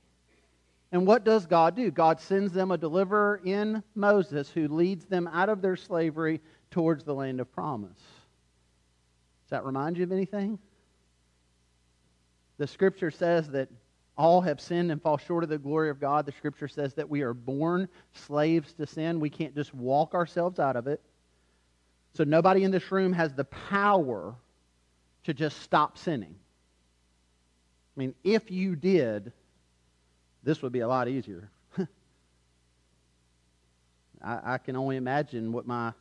And 0.92 1.08
what 1.08 1.24
does 1.24 1.44
God 1.44 1.74
do? 1.74 1.90
God 1.90 2.20
sends 2.20 2.52
them 2.52 2.70
a 2.70 2.78
deliverer 2.78 3.40
in 3.44 3.82
Moses 3.96 4.48
who 4.48 4.68
leads 4.68 5.04
them 5.06 5.26
out 5.26 5.48
of 5.48 5.60
their 5.60 5.74
slavery 5.74 6.40
towards 6.70 7.02
the 7.02 7.14
land 7.14 7.40
of 7.40 7.50
promise. 7.50 7.98
Does 7.98 9.50
that 9.50 9.64
remind 9.64 9.96
you 9.96 10.04
of 10.04 10.12
anything? 10.12 10.60
The 12.58 12.68
scripture 12.68 13.10
says 13.10 13.48
that 13.48 13.68
all 14.16 14.40
have 14.40 14.60
sinned 14.60 14.90
and 14.90 15.00
fall 15.02 15.18
short 15.18 15.44
of 15.44 15.50
the 15.50 15.58
glory 15.58 15.90
of 15.90 16.00
God. 16.00 16.26
The 16.26 16.32
scripture 16.32 16.68
says 16.68 16.94
that 16.94 17.08
we 17.08 17.22
are 17.22 17.34
born 17.34 17.88
slaves 18.12 18.72
to 18.74 18.86
sin. 18.86 19.20
We 19.20 19.30
can't 19.30 19.54
just 19.54 19.74
walk 19.74 20.14
ourselves 20.14 20.58
out 20.58 20.76
of 20.76 20.86
it. 20.86 21.00
So 22.14 22.24
nobody 22.24 22.64
in 22.64 22.70
this 22.70 22.90
room 22.90 23.12
has 23.12 23.34
the 23.34 23.44
power 23.44 24.34
to 25.24 25.34
just 25.34 25.60
stop 25.60 25.98
sinning. 25.98 26.34
I 27.96 28.00
mean, 28.00 28.14
if 28.24 28.50
you 28.50 28.74
did, 28.74 29.32
this 30.42 30.62
would 30.62 30.72
be 30.72 30.80
a 30.80 30.88
lot 30.88 31.08
easier. 31.08 31.50
I, 34.22 34.54
I, 34.54 34.58
can 34.58 34.76
only 34.76 34.96
imagine 34.96 35.52
what 35.52 35.66
my 35.66 35.92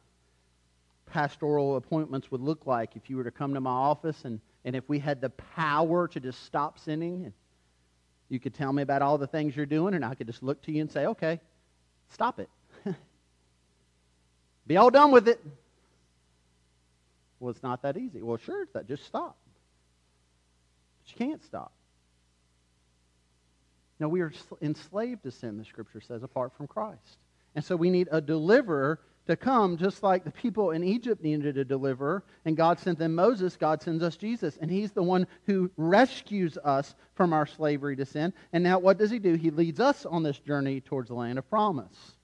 pastoral 1.05 1.75
appointments 1.75 2.31
would 2.31 2.41
look 2.41 2.65
like 2.65 2.95
if 2.95 3.09
you 3.09 3.17
were 3.17 3.23
to 3.23 3.31
come 3.31 3.53
to 3.53 3.61
my 3.61 3.71
office 3.71 4.23
and, 4.23 4.39
and 4.63 4.75
if 4.75 4.87
we 4.87 4.99
had 4.99 5.19
the 5.19 5.29
power 5.29 6.07
to 6.09 6.19
just 6.19 6.43
stop 6.43 6.79
sinning 6.79 7.25
and 7.25 7.33
you 8.29 8.39
could 8.39 8.53
tell 8.53 8.73
me 8.73 8.81
about 8.81 9.01
all 9.01 9.17
the 9.17 9.27
things 9.27 9.55
you're 9.55 9.65
doing, 9.65 9.93
and 9.93 10.03
I 10.03 10.15
could 10.15 10.27
just 10.27 10.41
look 10.41 10.61
to 10.63 10.71
you 10.71 10.81
and 10.81 10.91
say, 10.91 11.05
okay, 11.07 11.39
stop 12.09 12.39
it. 12.39 12.49
Be 14.67 14.77
all 14.77 14.89
done 14.89 15.11
with 15.11 15.27
it. 15.27 15.39
Well, 17.39 17.51
it's 17.51 17.63
not 17.63 17.83
that 17.83 17.97
easy. 17.97 18.21
Well, 18.21 18.37
sure, 18.37 18.63
it's 18.63 18.73
that. 18.73 18.87
Just 18.87 19.05
stop. 19.05 19.37
But 21.03 21.11
you 21.11 21.27
can't 21.27 21.43
stop. 21.43 21.71
No, 23.99 24.09
we 24.09 24.21
are 24.21 24.33
enslaved 24.61 25.23
to 25.23 25.31
sin, 25.31 25.57
the 25.57 25.65
scripture 25.65 26.01
says, 26.01 26.23
apart 26.23 26.53
from 26.57 26.67
Christ. 26.67 27.17
And 27.55 27.63
so 27.63 27.75
we 27.75 27.89
need 27.89 28.09
a 28.11 28.19
deliverer 28.19 28.99
to 29.27 29.35
come, 29.35 29.77
just 29.77 30.03
like 30.03 30.23
the 30.23 30.31
people 30.31 30.71
in 30.71 30.83
Egypt 30.83 31.23
needed 31.23 31.57
a 31.57 31.65
deliverer, 31.65 32.23
and 32.45 32.55
God 32.55 32.79
sent 32.79 32.99
them 32.99 33.15
Moses, 33.15 33.57
God 33.57 33.81
sends 33.81 34.03
us 34.03 34.17
Jesus. 34.17 34.57
And 34.61 34.69
He's 34.69 34.91
the 34.91 35.03
one 35.03 35.27
who 35.45 35.71
rescues 35.77 36.57
us 36.63 36.95
from 37.15 37.33
our 37.33 37.45
slavery 37.45 37.95
to 37.95 38.05
sin. 38.05 38.33
And 38.53 38.63
now 38.63 38.79
what 38.79 38.97
does 38.97 39.11
He 39.11 39.19
do? 39.19 39.33
He 39.33 39.49
leads 39.49 39.79
us 39.79 40.05
on 40.05 40.23
this 40.23 40.39
journey 40.39 40.81
towards 40.81 41.09
the 41.09 41.15
land 41.15 41.39
of 41.39 41.49
promise. 41.49 42.15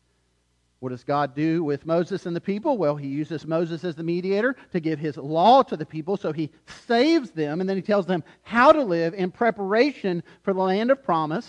What 0.80 0.90
does 0.90 1.04
God 1.04 1.36
do 1.36 1.64
with 1.64 1.86
Moses 1.86 2.26
and 2.26 2.36
the 2.36 2.42
people? 2.42 2.78
Well, 2.78 2.96
He 2.96 3.08
uses 3.08 3.46
Moses 3.46 3.84
as 3.84 3.96
the 3.96 4.04
mediator 4.04 4.56
to 4.72 4.80
give 4.80 5.00
His 5.00 5.18
law 5.18 5.62
to 5.64 5.78
the 5.78 5.86
people, 5.86 6.18
so 6.18 6.32
He 6.32 6.52
saves 6.88 7.32
them, 7.32 7.62
and 7.62 7.70
then 7.70 7.78
He 7.78 7.84
tells 7.84 8.06
them 8.06 8.24
how 8.42 8.72
to 8.72 8.84
live 8.84 9.14
in 9.14 9.32
preparation 9.32 10.24
for 10.44 10.54
the 10.54 10.60
land 10.60 10.90
of 10.92 11.04
promise. 11.04 11.48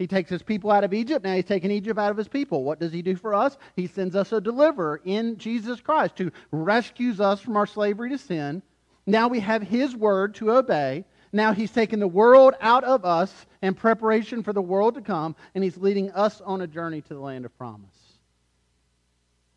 He 0.00 0.06
takes 0.06 0.30
his 0.30 0.42
people 0.42 0.70
out 0.70 0.82
of 0.82 0.94
Egypt. 0.94 1.26
Now 1.26 1.34
he's 1.34 1.44
taking 1.44 1.70
Egypt 1.70 1.98
out 1.98 2.10
of 2.10 2.16
his 2.16 2.26
people. 2.26 2.64
What 2.64 2.80
does 2.80 2.90
he 2.90 3.02
do 3.02 3.16
for 3.16 3.34
us? 3.34 3.58
He 3.76 3.86
sends 3.86 4.16
us 4.16 4.32
a 4.32 4.40
deliverer 4.40 5.02
in 5.04 5.36
Jesus 5.36 5.82
Christ 5.82 6.16
who 6.16 6.30
rescues 6.50 7.20
us 7.20 7.42
from 7.42 7.54
our 7.58 7.66
slavery 7.66 8.08
to 8.08 8.16
sin. 8.16 8.62
Now 9.04 9.28
we 9.28 9.40
have 9.40 9.60
his 9.60 9.94
word 9.94 10.36
to 10.36 10.52
obey. 10.52 11.04
Now 11.34 11.52
he's 11.52 11.70
taken 11.70 12.00
the 12.00 12.08
world 12.08 12.54
out 12.62 12.82
of 12.82 13.04
us 13.04 13.44
in 13.60 13.74
preparation 13.74 14.42
for 14.42 14.54
the 14.54 14.62
world 14.62 14.94
to 14.94 15.02
come, 15.02 15.36
and 15.54 15.62
he's 15.62 15.76
leading 15.76 16.10
us 16.12 16.40
on 16.40 16.62
a 16.62 16.66
journey 16.66 17.02
to 17.02 17.12
the 17.12 17.20
land 17.20 17.44
of 17.44 17.54
promise. 17.58 17.90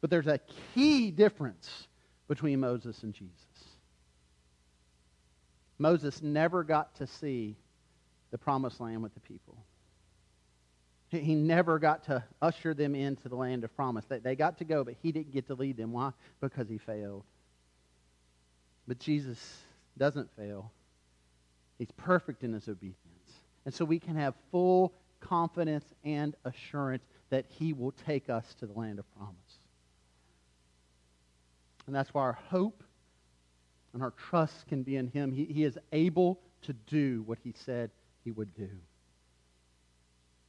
But 0.01 0.09
there's 0.09 0.27
a 0.27 0.41
key 0.75 1.09
difference 1.09 1.87
between 2.27 2.59
Moses 2.59 3.01
and 3.03 3.13
Jesus. 3.13 3.33
Moses 5.79 6.21
never 6.21 6.65
got 6.65 6.93
to 6.95 7.07
see 7.07 7.55
the 8.31 8.37
promised 8.37 8.81
land 8.81 9.01
with 9.01 9.13
the 9.13 9.21
people. 9.21 9.55
He 11.19 11.35
never 11.35 11.79
got 11.79 12.05
to 12.05 12.23
usher 12.41 12.73
them 12.73 12.95
into 12.95 13.29
the 13.29 13.35
land 13.35 13.63
of 13.63 13.75
promise. 13.75 14.05
They, 14.05 14.19
they 14.19 14.35
got 14.35 14.57
to 14.57 14.63
go, 14.63 14.83
but 14.83 14.95
he 15.01 15.11
didn't 15.11 15.31
get 15.31 15.47
to 15.47 15.53
lead 15.53 15.77
them. 15.77 15.91
Why? 15.91 16.11
Because 16.41 16.67
he 16.67 16.77
failed. 16.77 17.23
But 18.87 18.99
Jesus 18.99 19.39
doesn't 19.97 20.29
fail. 20.35 20.71
He's 21.77 21.91
perfect 21.91 22.43
in 22.43 22.53
his 22.53 22.67
obedience. 22.67 22.97
And 23.65 23.73
so 23.73 23.85
we 23.85 23.99
can 23.99 24.15
have 24.15 24.33
full 24.51 24.93
confidence 25.19 25.85
and 26.03 26.35
assurance 26.45 27.03
that 27.29 27.45
he 27.47 27.73
will 27.73 27.93
take 28.05 28.29
us 28.29 28.53
to 28.59 28.65
the 28.65 28.73
land 28.73 28.99
of 28.99 29.05
promise. 29.15 29.35
And 31.87 31.95
that's 31.95 32.13
why 32.13 32.21
our 32.21 32.39
hope 32.49 32.83
and 33.93 34.01
our 34.01 34.11
trust 34.11 34.67
can 34.67 34.83
be 34.83 34.95
in 34.95 35.07
him. 35.07 35.31
He, 35.31 35.45
he 35.45 35.63
is 35.63 35.77
able 35.91 36.39
to 36.63 36.73
do 36.73 37.23
what 37.25 37.37
he 37.43 37.53
said 37.65 37.91
he 38.23 38.31
would 38.31 38.53
do. 38.55 38.69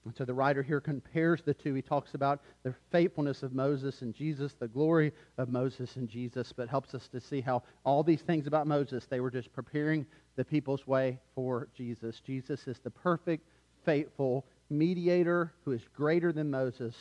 And 0.05 0.15
so 0.15 0.25
the 0.25 0.35
writer 0.35 0.63
here 0.63 0.81
compares 0.81 1.41
the 1.43 1.55
two. 1.55 1.73
He 1.75 1.81
talks 1.81 2.15
about 2.15 2.43
the 2.63 2.75
faithfulness 2.93 3.43
of 3.43 3.55
Moses 3.55 4.03
and 4.03 4.15
Jesus, 4.15 4.53
the 4.53 4.69
glory 4.69 5.13
of 5.39 5.49
Moses 5.49 5.97
and 5.97 6.09
Jesus, 6.09 6.53
but 6.53 6.69
helps 6.69 6.95
us 6.95 7.09
to 7.09 7.21
see 7.21 7.41
how 7.41 7.63
all 7.85 8.03
these 8.03 8.21
things 8.21 8.47
about 8.47 8.67
Moses, 8.67 9.07
they 9.07 9.21
were 9.21 9.31
just 9.31 9.53
preparing 9.55 10.05
the 10.37 10.45
people's 10.45 10.87
way 10.87 11.19
for 11.35 11.69
Jesus. 11.75 12.21
Jesus 12.21 12.67
is 12.67 12.79
the 12.81 12.91
perfect, 12.91 13.49
faithful 13.85 14.45
mediator 14.69 15.53
who 15.65 15.73
is 15.73 15.83
greater 15.97 16.33
than 16.33 16.51
Moses. 16.51 16.95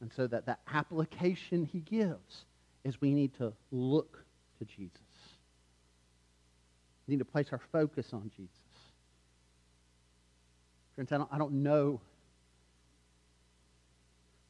And 0.00 0.12
so 0.12 0.26
that 0.26 0.46
the 0.46 0.56
application 0.72 1.64
he 1.64 1.78
gives 1.78 2.44
is 2.82 3.00
we 3.00 3.14
need 3.14 3.34
to 3.38 3.52
look 3.70 4.24
to 4.58 4.64
Jesus. 4.64 4.98
We 7.06 7.12
need 7.12 7.18
to 7.18 7.24
place 7.24 7.48
our 7.52 7.60
focus 7.70 8.08
on 8.12 8.30
Jesus. 8.36 8.63
Friends, 10.94 11.12
I 11.12 11.18
don't, 11.18 11.28
I 11.32 11.38
don't 11.38 11.62
know 11.62 12.00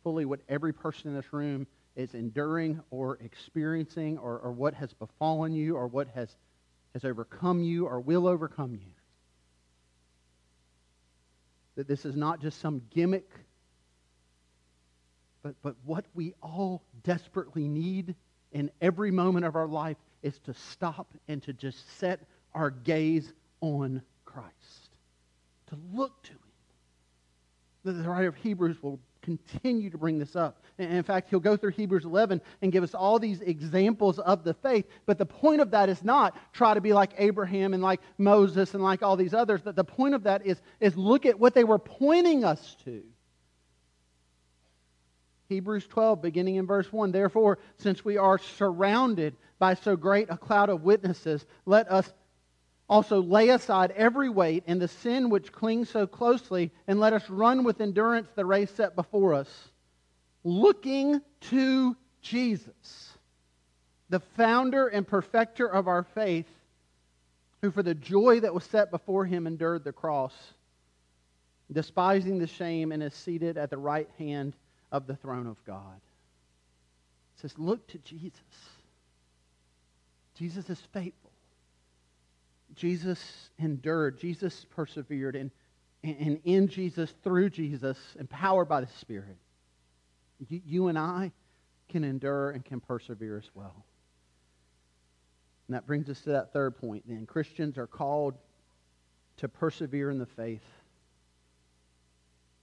fully 0.02 0.24
what 0.24 0.40
every 0.48 0.72
person 0.72 1.08
in 1.08 1.16
this 1.16 1.32
room 1.32 1.66
is 1.96 2.14
enduring 2.14 2.80
or 2.90 3.18
experiencing 3.24 4.18
or, 4.18 4.38
or 4.38 4.52
what 4.52 4.74
has 4.74 4.92
befallen 4.92 5.52
you 5.52 5.76
or 5.76 5.86
what 5.86 6.08
has, 6.14 6.36
has 6.92 7.04
overcome 7.04 7.62
you 7.62 7.86
or 7.86 8.00
will 8.00 8.26
overcome 8.26 8.74
you. 8.74 8.92
That 11.76 11.88
this 11.88 12.04
is 12.04 12.14
not 12.14 12.40
just 12.40 12.60
some 12.60 12.82
gimmick, 12.90 13.28
but, 15.42 15.54
but 15.62 15.76
what 15.84 16.04
we 16.14 16.34
all 16.42 16.82
desperately 17.02 17.68
need 17.68 18.14
in 18.52 18.70
every 18.80 19.10
moment 19.10 19.44
of 19.44 19.56
our 19.56 19.66
life 19.66 19.96
is 20.22 20.38
to 20.40 20.54
stop 20.54 21.08
and 21.28 21.42
to 21.42 21.52
just 21.52 21.98
set 21.98 22.20
our 22.54 22.70
gaze 22.70 23.32
on 23.60 24.02
Christ, 24.24 24.83
to 25.74 25.80
look 25.92 26.22
to 26.24 26.32
Him. 26.32 28.02
The 28.02 28.08
writer 28.08 28.28
of 28.28 28.36
Hebrews 28.36 28.82
will 28.82 28.98
continue 29.24 29.90
to 29.90 29.98
bring 29.98 30.18
this 30.18 30.36
up. 30.36 30.62
In 30.78 31.02
fact, 31.02 31.30
he'll 31.30 31.40
go 31.40 31.56
through 31.56 31.70
Hebrews 31.70 32.04
11 32.04 32.40
and 32.62 32.72
give 32.72 32.82
us 32.82 32.94
all 32.94 33.18
these 33.18 33.40
examples 33.40 34.18
of 34.18 34.44
the 34.44 34.54
faith. 34.54 34.86
But 35.06 35.18
the 35.18 35.26
point 35.26 35.60
of 35.60 35.70
that 35.70 35.88
is 35.88 36.02
not 36.02 36.36
try 36.52 36.74
to 36.74 36.80
be 36.80 36.92
like 36.92 37.12
Abraham 37.18 37.74
and 37.74 37.82
like 37.82 38.00
Moses 38.18 38.74
and 38.74 38.82
like 38.82 39.02
all 39.02 39.16
these 39.16 39.34
others. 39.34 39.62
That 39.62 39.76
the 39.76 39.84
point 39.84 40.14
of 40.14 40.24
that 40.24 40.46
is, 40.46 40.60
is 40.80 40.96
look 40.96 41.26
at 41.26 41.38
what 41.38 41.54
they 41.54 41.64
were 41.64 41.78
pointing 41.78 42.44
us 42.44 42.76
to. 42.84 43.02
Hebrews 45.48 45.86
12, 45.86 46.22
beginning 46.22 46.56
in 46.56 46.66
verse 46.66 46.92
1. 46.92 47.12
Therefore, 47.12 47.58
since 47.78 48.04
we 48.04 48.16
are 48.16 48.38
surrounded 48.38 49.36
by 49.58 49.74
so 49.74 49.94
great 49.94 50.28
a 50.30 50.36
cloud 50.36 50.70
of 50.70 50.82
witnesses, 50.82 51.46
let 51.66 51.90
us 51.90 52.12
also 52.88 53.22
lay 53.22 53.48
aside 53.48 53.92
every 53.92 54.28
weight 54.28 54.64
and 54.66 54.80
the 54.80 54.88
sin 54.88 55.30
which 55.30 55.52
clings 55.52 55.88
so 55.88 56.06
closely, 56.06 56.70
and 56.86 57.00
let 57.00 57.12
us 57.12 57.28
run 57.30 57.64
with 57.64 57.80
endurance 57.80 58.28
the 58.34 58.44
race 58.44 58.70
set 58.70 58.94
before 58.94 59.34
us, 59.34 59.48
looking 60.42 61.20
to 61.40 61.96
Jesus, 62.20 63.12
the 64.10 64.20
founder 64.20 64.88
and 64.88 65.06
perfecter 65.06 65.66
of 65.66 65.88
our 65.88 66.02
faith, 66.02 66.48
who 67.62 67.70
for 67.70 67.82
the 67.82 67.94
joy 67.94 68.40
that 68.40 68.52
was 68.52 68.64
set 68.64 68.90
before 68.90 69.24
him 69.24 69.46
endured 69.46 69.84
the 69.84 69.92
cross, 69.92 70.34
despising 71.72 72.38
the 72.38 72.46
shame, 72.46 72.92
and 72.92 73.02
is 73.02 73.14
seated 73.14 73.56
at 73.56 73.70
the 73.70 73.78
right 73.78 74.08
hand 74.18 74.54
of 74.92 75.06
the 75.06 75.16
throne 75.16 75.46
of 75.46 75.56
God. 75.64 75.96
It 77.36 77.40
says, 77.40 77.58
Look 77.58 77.86
to 77.88 77.98
Jesus. 77.98 78.40
Jesus 80.34 80.68
is 80.68 80.80
faithful. 80.92 81.23
Jesus 82.74 83.50
endured. 83.58 84.18
Jesus 84.18 84.66
persevered. 84.70 85.36
And, 85.36 85.50
and 86.02 86.40
in 86.44 86.68
Jesus, 86.68 87.14
through 87.22 87.50
Jesus, 87.50 87.98
empowered 88.18 88.68
by 88.68 88.80
the 88.80 88.88
Spirit, 89.00 89.36
you, 90.48 90.60
you 90.64 90.88
and 90.88 90.98
I 90.98 91.32
can 91.88 92.04
endure 92.04 92.50
and 92.50 92.64
can 92.64 92.80
persevere 92.80 93.38
as 93.38 93.50
well. 93.54 93.84
And 95.68 95.74
that 95.74 95.86
brings 95.86 96.08
us 96.08 96.20
to 96.22 96.30
that 96.30 96.52
third 96.52 96.76
point 96.76 97.04
then. 97.06 97.26
Christians 97.26 97.78
are 97.78 97.86
called 97.86 98.34
to 99.38 99.48
persevere 99.48 100.10
in 100.10 100.18
the 100.18 100.26
faith. 100.26 100.64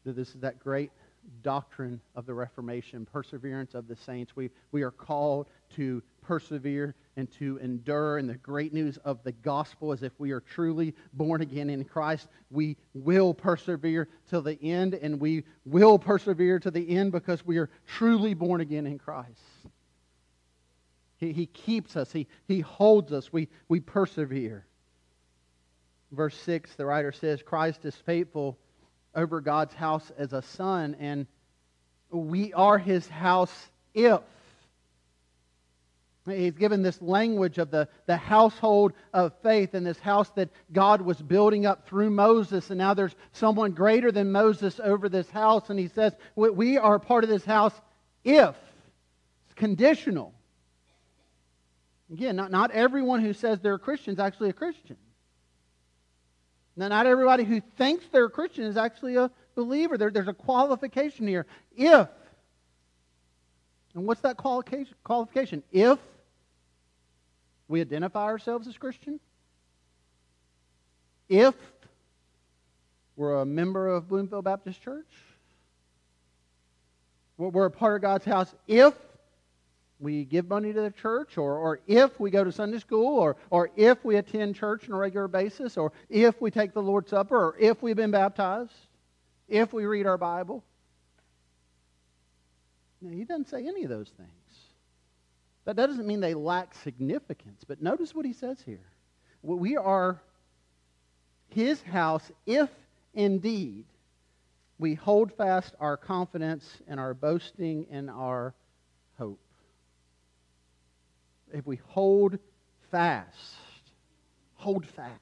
That 0.06 0.16
this 0.16 0.30
is 0.30 0.42
that 0.42 0.60
great 0.60 0.92
doctrine 1.42 2.02
of 2.16 2.26
the 2.26 2.34
Reformation, 2.34 3.06
perseverance 3.06 3.74
of 3.74 3.88
the 3.88 3.96
saints. 3.96 4.36
We, 4.36 4.50
we 4.72 4.84
are 4.84 4.92
called 4.92 5.48
to 5.76 6.02
persevere 6.22 6.96
and 7.18 7.32
to 7.40 7.58
endure. 7.58 8.18
And 8.18 8.30
the 8.30 8.36
great 8.36 8.74
news 8.74 8.98
of 8.98 9.24
the 9.24 9.32
gospel 9.32 9.92
is 9.94 10.04
if 10.04 10.14
we 10.20 10.32
are 10.32 10.40
truly 10.40 10.94
born 11.14 11.42
again 11.42 11.70
in 11.70 11.84
Christ, 11.84 12.28
we 12.50 12.78
will 12.94 13.34
persevere 13.34 14.08
till 14.30 14.42
the 14.42 14.62
end, 14.62 14.94
and 14.94 15.20
we 15.20 15.44
will 15.66 16.00
persevere 16.00 16.60
to 16.60 16.72
the 16.72 16.90
end 16.90 17.12
because 17.12 17.46
we 17.46 17.58
are 17.58 17.70
truly 17.88 18.34
born 18.34 18.62
again 18.62 18.86
in 18.86 18.98
Christ. 18.98 19.42
He, 21.18 21.34
he 21.34 21.46
keeps 21.46 21.96
us, 21.96 22.12
he, 22.12 22.28
he 22.48 22.62
holds 22.62 23.12
us, 23.12 23.32
we, 23.32 23.48
we 23.68 23.80
persevere. 23.80 24.66
Verse 26.12 26.36
6, 26.36 26.76
the 26.76 26.86
writer 26.86 27.12
says, 27.12 27.42
Christ 27.42 27.86
is 27.86 27.96
faithful 27.96 28.58
over 29.16 29.42
God's 29.42 29.74
house 29.74 30.12
as 30.18 30.34
a 30.34 30.42
son, 30.42 30.96
and 31.00 31.28
we 32.12 32.54
are 32.54 32.78
his 32.78 33.08
house 33.08 33.70
if. 33.94 34.22
He's 36.26 36.54
given 36.54 36.84
this 36.84 37.02
language 37.02 37.58
of 37.58 37.72
the, 37.72 37.88
the 38.06 38.16
household 38.16 38.94
of 39.12 39.34
faith 39.42 39.74
and 39.74 39.86
this 39.86 40.00
house 40.00 40.30
that 40.32 40.50
God 40.72 41.02
was 41.02 41.20
building 41.20 41.66
up 41.66 41.88
through 41.88 42.12
Moses. 42.12 42.70
And 42.70 42.78
now 42.78 42.94
there's 42.94 43.16
someone 43.32 43.72
greater 43.72 44.12
than 44.12 44.32
Moses 44.32 44.80
over 44.84 45.10
this 45.10 45.30
house. 45.32 45.72
And 45.72 45.80
he 45.80 45.88
says, 45.88 46.14
We 46.36 46.78
are 46.78 47.00
part 47.00 47.24
of 47.24 47.30
this 47.30 47.44
house 47.44 47.74
if. 48.24 48.56
It's 49.46 49.56
conditional. 49.56 50.34
Again, 52.12 52.36
not, 52.36 52.52
not 52.52 52.70
everyone 52.72 53.22
who 53.22 53.34
says 53.34 53.60
they're 53.60 53.76
a 53.76 53.80
Christian 53.80 54.14
is 54.14 54.20
actually 54.20 54.50
a 54.50 54.54
Christian. 54.54 54.98
Now, 56.76 56.88
not 56.88 57.06
everybody 57.06 57.44
who 57.44 57.62
thinks 57.78 58.06
they're 58.12 58.26
a 58.26 58.30
Christian 58.30 58.64
is 58.64 58.78
actually 58.78 59.18
a 59.18 59.30
believer. 59.56 59.98
There, 59.98 60.10
there's 60.10 60.28
a 60.28 60.34
qualification 60.34 61.28
here. 61.28 61.46
If. 61.76 62.08
And 63.94 64.06
what's 64.06 64.22
that 64.22 64.38
qualification? 64.38 65.64
If 65.72 66.00
we 67.68 67.82
identify 67.82 68.24
ourselves 68.24 68.68
as 68.68 68.78
Christian, 68.78 69.20
if 71.28 71.56
we're 73.18 73.42
a 73.42 73.46
member 73.46 73.88
of 73.90 74.08
Bloomfield 74.08 74.46
Baptist 74.46 74.82
Church, 74.82 75.08
we're 77.38 77.66
a 77.66 77.72
part 77.72 77.96
of 77.96 78.02
God's 78.02 78.26
house, 78.26 78.54
if 78.68 78.94
we 80.02 80.26
give 80.26 80.50
money 80.50 80.74
to 80.74 80.82
the 80.82 80.92
church, 80.92 81.38
or, 81.38 81.58
or 81.58 81.80
if 81.88 82.20
we 82.20 82.32
go 82.32 82.44
to 82.44 82.52
Sunday 82.52 82.80
school, 82.80 83.20
or, 83.20 83.38
or 83.52 83.70
if 83.76 84.04
we 84.04 84.16
attend 84.18 84.56
church 84.56 84.90
on 84.90 84.96
a 84.96 84.98
regular 84.98 85.28
basis, 85.28 85.78
or 85.78 85.94
if 86.10 86.42
we 86.42 86.50
take 86.50 86.74
the 86.74 86.82
Lord's 86.82 87.12
Supper, 87.12 87.38
or 87.38 87.56
if 87.60 87.84
we've 87.84 87.96
been 87.96 88.12
baptized, 88.12 88.74
if 89.48 89.72
we 89.72 89.86
read 89.86 90.08
our 90.08 90.18
Bible. 90.18 90.64
Now, 93.02 93.12
he 93.12 93.24
doesn't 93.24 93.50
say 93.50 93.68
any 93.68 93.84
of 93.84 93.90
those 93.90 94.10
things. 94.10 94.30
That 95.66 95.76
doesn't 95.76 96.08
mean 96.08 96.20
they 96.20 96.34
lack 96.34 96.74
significance, 96.74 97.64
but 97.68 97.82
notice 97.82 98.16
what 98.16 98.26
he 98.26 98.34
says 98.34 98.62
here. 98.66 98.90
We 99.44 99.78
are 99.78 100.20
his 101.50 101.82
house 101.84 102.32
if 102.46 102.70
indeed 103.14 103.86
we 104.80 104.96
hold 104.96 105.32
fast 105.34 105.76
our 105.80 105.98
confidence 105.98 106.78
and 106.88 107.00
our 107.00 107.14
boasting 107.14 107.86
and 107.92 108.10
our 108.10 108.56
hope 109.18 109.40
if 111.54 111.66
we 111.66 111.78
hold 111.88 112.38
fast, 112.92 113.56
hold 114.56 114.86
fast. 114.86 115.20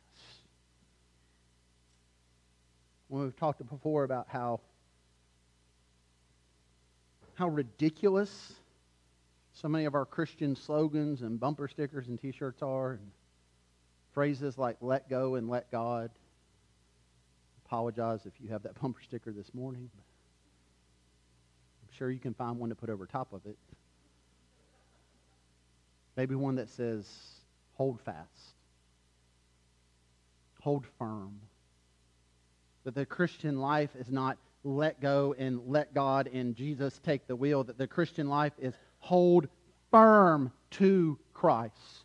When 3.07 3.23
we've 3.23 3.35
talked 3.35 3.67
before 3.67 4.03
about 4.03 4.27
how 4.29 4.61
how 7.35 7.47
ridiculous 7.47 8.53
so 9.53 9.67
many 9.67 9.85
of 9.85 9.95
our 9.95 10.05
Christian 10.05 10.55
slogans 10.55 11.21
and 11.21 11.39
bumper 11.39 11.67
stickers 11.67 12.07
and 12.07 12.19
T-shirts 12.19 12.61
are, 12.61 12.91
and 12.91 13.11
phrases 14.13 14.57
like 14.57 14.77
"let 14.81 15.09
go" 15.09 15.35
and 15.35 15.49
"let 15.49 15.71
God." 15.71 16.11
Apologize 17.65 18.25
if 18.25 18.33
you 18.39 18.49
have 18.49 18.63
that 18.63 18.79
bumper 18.81 19.01
sticker 19.01 19.31
this 19.31 19.53
morning. 19.53 19.89
I'm 21.83 21.97
sure 21.97 22.09
you 22.09 22.19
can 22.19 22.33
find 22.33 22.57
one 22.57 22.69
to 22.69 22.75
put 22.75 22.89
over 22.89 23.05
top 23.05 23.33
of 23.33 23.45
it. 23.45 23.57
Maybe 26.19 26.35
one 26.35 26.55
that 26.55 26.69
says, 26.69 27.09
hold 27.75 28.01
fast, 28.01 28.53
hold 30.59 30.85
firm. 30.97 31.39
That 32.83 32.93
the 32.93 33.05
Christian 33.05 33.61
life 33.61 33.91
is 33.97 34.11
not 34.11 34.37
let 34.65 34.99
go 34.99 35.33
and 35.39 35.61
let 35.67 35.93
God 35.93 36.27
and 36.27 36.57
Jesus 36.57 36.99
take 37.05 37.25
the 37.25 37.37
wheel. 37.37 37.63
That 37.63 37.77
the 37.77 37.87
Christian 37.87 38.27
life 38.27 38.51
is 38.59 38.73
hold 38.97 39.47
firm 39.91 40.51
to 40.71 41.17
Christ. 41.33 41.98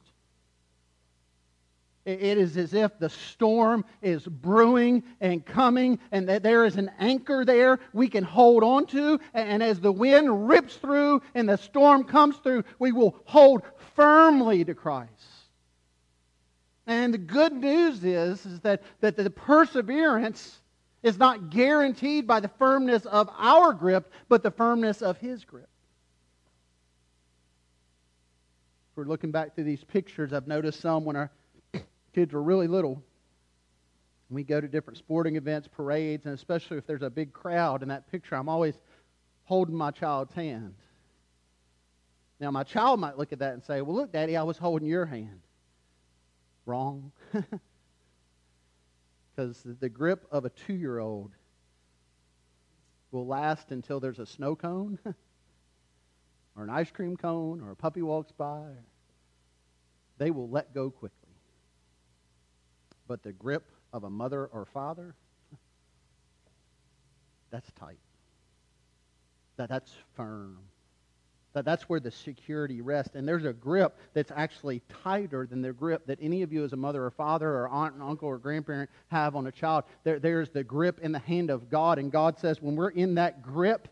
It 2.04 2.36
is 2.36 2.58
as 2.58 2.74
if 2.74 2.98
the 2.98 3.08
storm 3.08 3.82
is 4.02 4.26
brewing 4.26 5.02
and 5.22 5.44
coming, 5.44 5.98
and 6.12 6.28
that 6.28 6.42
there 6.42 6.66
is 6.66 6.76
an 6.76 6.90
anchor 6.98 7.46
there 7.46 7.80
we 7.94 8.08
can 8.08 8.22
hold 8.22 8.62
on 8.62 8.86
to. 8.88 9.18
And 9.32 9.62
as 9.62 9.80
the 9.80 9.92
wind 9.92 10.46
rips 10.46 10.76
through 10.76 11.22
and 11.34 11.48
the 11.48 11.56
storm 11.56 12.04
comes 12.04 12.36
through, 12.36 12.64
we 12.78 12.92
will 12.92 13.16
hold 13.24 13.62
firmly 13.96 14.64
to 14.66 14.74
Christ. 14.74 15.10
And 16.86 17.14
the 17.14 17.18
good 17.18 17.54
news 17.54 18.04
is, 18.04 18.44
is 18.44 18.60
that, 18.60 18.82
that 19.00 19.16
the 19.16 19.30
perseverance 19.30 20.60
is 21.02 21.16
not 21.16 21.48
guaranteed 21.48 22.26
by 22.26 22.40
the 22.40 22.50
firmness 22.58 23.06
of 23.06 23.30
our 23.38 23.72
grip, 23.72 24.12
but 24.28 24.42
the 24.42 24.50
firmness 24.50 25.00
of 25.00 25.16
His 25.16 25.42
grip. 25.44 25.68
If 28.92 28.98
we're 28.98 29.04
looking 29.04 29.30
back 29.30 29.54
through 29.54 29.64
these 29.64 29.84
pictures, 29.84 30.34
I've 30.34 30.46
noticed 30.46 30.80
some 30.80 31.06
when 31.06 31.16
our 31.16 31.30
kids 32.14 32.32
were 32.32 32.42
really 32.42 32.68
little. 32.68 33.02
We 34.30 34.44
go 34.44 34.60
to 34.60 34.68
different 34.68 34.98
sporting 34.98 35.36
events, 35.36 35.68
parades, 35.68 36.24
and 36.24 36.34
especially 36.34 36.78
if 36.78 36.86
there's 36.86 37.02
a 37.02 37.10
big 37.10 37.32
crowd 37.32 37.82
in 37.82 37.88
that 37.88 38.10
picture, 38.10 38.36
I'm 38.36 38.48
always 38.48 38.74
holding 39.44 39.74
my 39.74 39.90
child's 39.90 40.32
hand. 40.32 40.74
Now, 42.40 42.50
my 42.50 42.62
child 42.62 43.00
might 43.00 43.18
look 43.18 43.32
at 43.32 43.38
that 43.40 43.54
and 43.54 43.62
say, 43.62 43.80
Well, 43.80 43.94
look, 43.94 44.12
Daddy, 44.12 44.36
I 44.36 44.42
was 44.42 44.58
holding 44.58 44.88
your 44.88 45.06
hand. 45.06 45.40
Wrong. 46.66 47.12
Because 49.34 49.66
the 49.80 49.88
grip 49.88 50.26
of 50.30 50.44
a 50.44 50.50
two 50.50 50.74
year 50.74 51.00
old 51.00 51.32
will 53.10 53.26
last 53.26 53.72
until 53.72 53.98
there's 53.98 54.20
a 54.20 54.26
snow 54.26 54.54
cone, 54.54 54.98
or 56.56 56.62
an 56.62 56.70
ice 56.70 56.90
cream 56.92 57.16
cone, 57.16 57.60
or 57.60 57.72
a 57.72 57.76
puppy 57.76 58.02
walks 58.02 58.30
by. 58.30 58.62
They 60.18 60.30
will 60.30 60.48
let 60.48 60.72
go 60.72 60.90
quickly. 60.90 61.23
But 63.06 63.22
the 63.22 63.32
grip 63.32 63.64
of 63.92 64.04
a 64.04 64.10
mother 64.10 64.46
or 64.46 64.64
father, 64.64 65.14
that's 67.50 67.70
tight. 67.78 67.98
That, 69.56 69.68
that's 69.68 69.92
firm. 70.16 70.58
That, 71.52 71.64
that's 71.64 71.84
where 71.84 72.00
the 72.00 72.10
security 72.10 72.80
rests. 72.80 73.14
And 73.14 73.28
there's 73.28 73.44
a 73.44 73.52
grip 73.52 73.96
that's 74.12 74.32
actually 74.34 74.82
tighter 75.04 75.46
than 75.46 75.62
the 75.62 75.72
grip 75.72 76.04
that 76.06 76.18
any 76.20 76.42
of 76.42 76.52
you 76.52 76.64
as 76.64 76.72
a 76.72 76.76
mother 76.76 77.04
or 77.04 77.12
father 77.12 77.48
or 77.48 77.68
aunt 77.68 77.94
and 77.94 78.02
uncle 78.02 78.28
or 78.28 78.38
grandparent 78.38 78.90
have 79.08 79.36
on 79.36 79.46
a 79.46 79.52
child. 79.52 79.84
There, 80.02 80.18
there's 80.18 80.50
the 80.50 80.64
grip 80.64 80.98
in 81.00 81.12
the 81.12 81.20
hand 81.20 81.50
of 81.50 81.70
God. 81.70 82.00
And 82.00 82.10
God 82.10 82.40
says 82.40 82.60
when 82.60 82.74
we're 82.74 82.90
in 82.90 83.14
that 83.14 83.42
grip, 83.42 83.86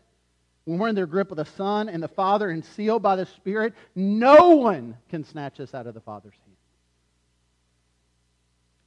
when 0.65 0.77
we're 0.77 0.89
in 0.89 0.95
the 0.95 1.05
grip 1.05 1.31
of 1.31 1.37
the 1.37 1.45
Son 1.45 1.87
and 1.87 2.03
the 2.03 2.09
Father 2.09 2.49
and 2.49 2.65
sealed 2.65 3.01
by 3.01 3.15
the 3.15 3.25
Spirit, 3.25 3.73
no 3.95 4.49
one 4.49 4.97
can 5.09 5.23
snatch 5.23 5.61
us 5.61 5.73
out 5.73 5.87
of 5.87 5.93
the 5.93 6.01
Father's 6.01 6.35
hand. 6.45 6.52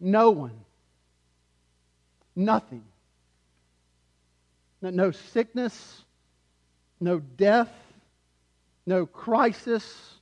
No 0.01 0.31
one. 0.31 0.59
Nothing. 2.35 2.85
No 4.83 5.11
sickness, 5.11 6.05
no 7.01 7.19
death, 7.19 7.73
no 8.87 9.07
crisis, 9.07 10.15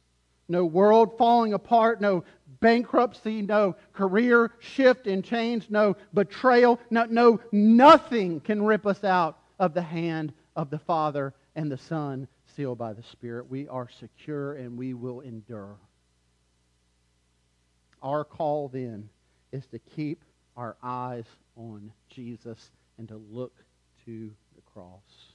no 0.48 0.64
world 0.64 1.18
falling 1.18 1.52
apart, 1.52 2.00
no 2.00 2.24
bankruptcy, 2.60 3.42
no 3.42 3.76
career 3.92 4.52
shift 4.60 5.06
and 5.06 5.24
change, 5.24 5.68
no 5.70 5.96
betrayal, 6.14 6.78
no, 6.88 7.04
no 7.04 7.40
nothing 7.52 8.40
can 8.40 8.62
rip 8.62 8.86
us 8.86 9.04
out 9.04 9.38
of 9.58 9.74
the 9.74 9.82
hand 9.82 10.32
of 10.56 10.70
the 10.70 10.78
Father 10.78 11.34
and 11.56 11.70
the 11.70 11.78
Son 11.78 12.28
sealed 12.56 12.78
by 12.78 12.92
the 12.92 13.02
Spirit. 13.02 13.50
We 13.50 13.68
are 13.68 13.88
secure 14.00 14.54
and 14.54 14.78
we 14.78 14.94
will 14.94 15.20
endure. 15.20 15.76
Our 18.02 18.24
call 18.24 18.68
then 18.68 19.08
is 19.54 19.66
to 19.66 19.78
keep 19.78 20.24
our 20.56 20.76
eyes 20.82 21.26
on 21.56 21.92
Jesus 22.10 22.72
and 22.98 23.06
to 23.06 23.16
look 23.30 23.54
to 24.04 24.30
the 24.56 24.62
cross. 24.62 25.32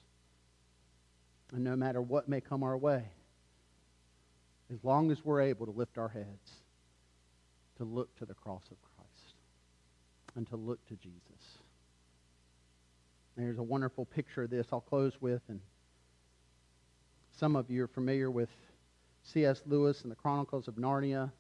And 1.53 1.63
no 1.63 1.77
matter 1.77 2.01
what 2.01 2.27
may 2.27 2.41
come 2.41 2.61
our 2.61 2.77
way, 2.77 3.05
as 4.73 4.83
long 4.83 5.09
as 5.09 5.23
we're 5.23 5.41
able 5.41 5.65
to 5.65 5.71
lift 5.71 5.97
our 5.97 6.09
heads, 6.09 6.51
to 7.77 7.85
look 7.85 8.13
to 8.17 8.25
the 8.25 8.33
cross 8.33 8.63
of 8.69 8.77
Christ 8.81 9.35
and 10.35 10.45
to 10.49 10.57
look 10.57 10.85
to 10.87 10.95
Jesus. 10.95 11.23
There's 13.37 13.57
a 13.57 13.63
wonderful 13.63 14.03
picture 14.03 14.43
of 14.43 14.49
this 14.49 14.67
I'll 14.73 14.81
close 14.81 15.13
with. 15.21 15.41
And 15.47 15.61
some 17.37 17.55
of 17.55 17.71
you 17.71 17.85
are 17.85 17.87
familiar 17.87 18.29
with 18.29 18.49
C.S. 19.23 19.61
Lewis 19.65 20.01
and 20.01 20.11
the 20.11 20.15
Chronicles 20.17 20.67
of 20.67 20.75
Narnia. 20.75 21.31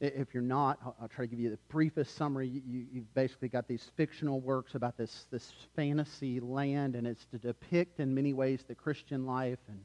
If 0.00 0.32
you're 0.32 0.44
not, 0.44 0.78
I'll, 0.84 1.08
try 1.08 1.24
to 1.24 1.28
give 1.28 1.40
you 1.40 1.50
the 1.50 1.58
briefest 1.68 2.14
summary. 2.14 2.46
You, 2.48 2.86
have 2.94 3.14
basically 3.14 3.48
got 3.48 3.66
these 3.66 3.90
fictional 3.96 4.40
works 4.40 4.76
about 4.76 4.96
this, 4.96 5.26
this 5.32 5.52
fantasy 5.74 6.38
land, 6.38 6.94
and 6.94 7.04
it's 7.04 7.24
to 7.32 7.38
depict 7.38 7.98
in 7.98 8.14
many 8.14 8.32
ways 8.32 8.62
the 8.68 8.76
Christian 8.76 9.26
life 9.26 9.58
and, 9.66 9.80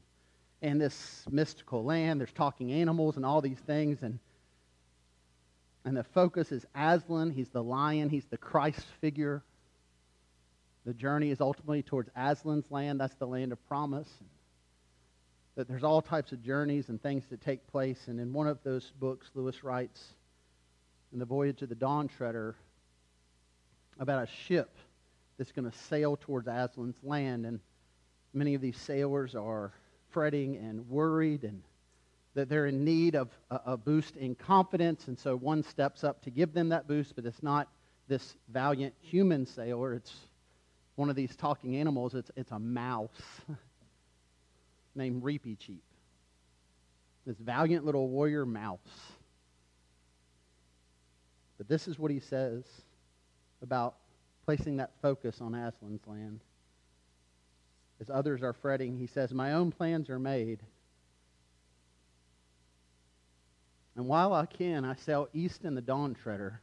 and 0.62 0.80
this 0.80 1.24
mystical 1.28 1.82
land. 1.82 2.20
There's 2.20 2.32
talking 2.32 2.70
animals 2.70 3.16
and 3.16 3.26
all 3.26 3.40
these 3.40 3.58
things. 3.58 4.02
And, 4.02 4.20
and 5.84 5.96
the 5.96 6.04
focus 6.04 6.52
is 6.52 6.64
Aslan. 6.76 7.32
He's 7.32 7.48
the 7.48 7.62
lion, 7.62 8.08
he's 8.08 8.26
the 8.26 8.38
Christ 8.38 8.86
figure. 9.00 9.42
The 10.86 10.94
journey 10.94 11.30
is 11.30 11.40
ultimately 11.40 11.82
towards 11.82 12.10
Aslan's 12.16 12.70
land. 12.70 13.00
That's 13.00 13.14
the 13.14 13.26
land 13.26 13.50
of 13.50 13.66
promise 13.66 14.08
that 15.56 15.68
there's 15.68 15.84
all 15.84 16.02
types 16.02 16.32
of 16.32 16.42
journeys 16.42 16.88
and 16.88 17.00
things 17.02 17.24
that 17.30 17.40
take 17.40 17.66
place. 17.68 18.08
And 18.08 18.18
in 18.18 18.32
one 18.32 18.46
of 18.46 18.58
those 18.64 18.92
books, 18.98 19.30
Lewis 19.34 19.62
writes, 19.62 20.14
in 21.12 21.18
the 21.18 21.24
Voyage 21.24 21.62
of 21.62 21.68
the 21.68 21.76
Dawn 21.76 22.08
Treader, 22.08 22.56
about 24.00 24.24
a 24.24 24.26
ship 24.26 24.76
that's 25.38 25.52
going 25.52 25.70
to 25.70 25.78
sail 25.78 26.16
towards 26.16 26.48
Aslan's 26.48 26.98
land. 27.04 27.46
And 27.46 27.60
many 28.32 28.54
of 28.54 28.60
these 28.60 28.76
sailors 28.76 29.34
are 29.36 29.72
fretting 30.10 30.56
and 30.56 30.88
worried 30.88 31.44
and 31.44 31.62
that 32.34 32.48
they're 32.48 32.66
in 32.66 32.84
need 32.84 33.14
of 33.14 33.30
a, 33.50 33.60
a 33.66 33.76
boost 33.76 34.16
in 34.16 34.34
confidence. 34.34 35.06
And 35.06 35.16
so 35.16 35.36
one 35.36 35.62
steps 35.62 36.02
up 36.02 36.20
to 36.22 36.30
give 36.30 36.52
them 36.52 36.70
that 36.70 36.88
boost, 36.88 37.14
but 37.14 37.24
it's 37.24 37.44
not 37.44 37.68
this 38.08 38.36
valiant 38.48 38.94
human 39.00 39.46
sailor. 39.46 39.94
It's 39.94 40.12
one 40.96 41.10
of 41.10 41.16
these 41.16 41.36
talking 41.36 41.76
animals. 41.76 42.14
It's, 42.14 42.32
it's 42.36 42.50
a 42.50 42.58
mouse. 42.58 43.10
named 44.94 45.22
Reepicheep. 45.22 45.80
This 47.26 47.36
valiant 47.38 47.84
little 47.84 48.08
warrior 48.08 48.44
mouse. 48.44 48.78
But 51.58 51.68
this 51.68 51.88
is 51.88 51.98
what 51.98 52.10
he 52.10 52.20
says 52.20 52.64
about 53.62 53.94
placing 54.44 54.76
that 54.76 54.92
focus 55.00 55.40
on 55.40 55.52
Aslan's 55.52 56.06
land. 56.06 56.40
As 58.00 58.10
others 58.10 58.42
are 58.42 58.52
fretting, 58.52 58.98
he 58.98 59.06
says, 59.06 59.32
My 59.32 59.52
own 59.52 59.70
plans 59.70 60.10
are 60.10 60.18
made. 60.18 60.60
And 63.96 64.06
while 64.06 64.32
I 64.32 64.46
can, 64.46 64.84
I 64.84 64.96
sail 64.96 65.28
east 65.32 65.64
in 65.64 65.74
the 65.74 65.80
dawn 65.80 66.14
treader. 66.14 66.60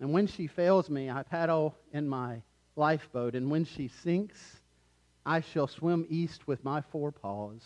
And 0.00 0.12
when 0.12 0.26
she 0.26 0.46
fails 0.46 0.90
me, 0.90 1.08
I 1.08 1.22
paddle 1.22 1.74
in 1.92 2.08
my 2.08 2.42
lifeboat. 2.74 3.34
And 3.34 3.50
when 3.50 3.64
she 3.64 3.88
sinks, 3.88 4.38
I 5.26 5.40
shall 5.40 5.66
swim 5.66 6.06
east 6.08 6.46
with 6.46 6.62
my 6.62 6.80
forepaws. 6.80 7.60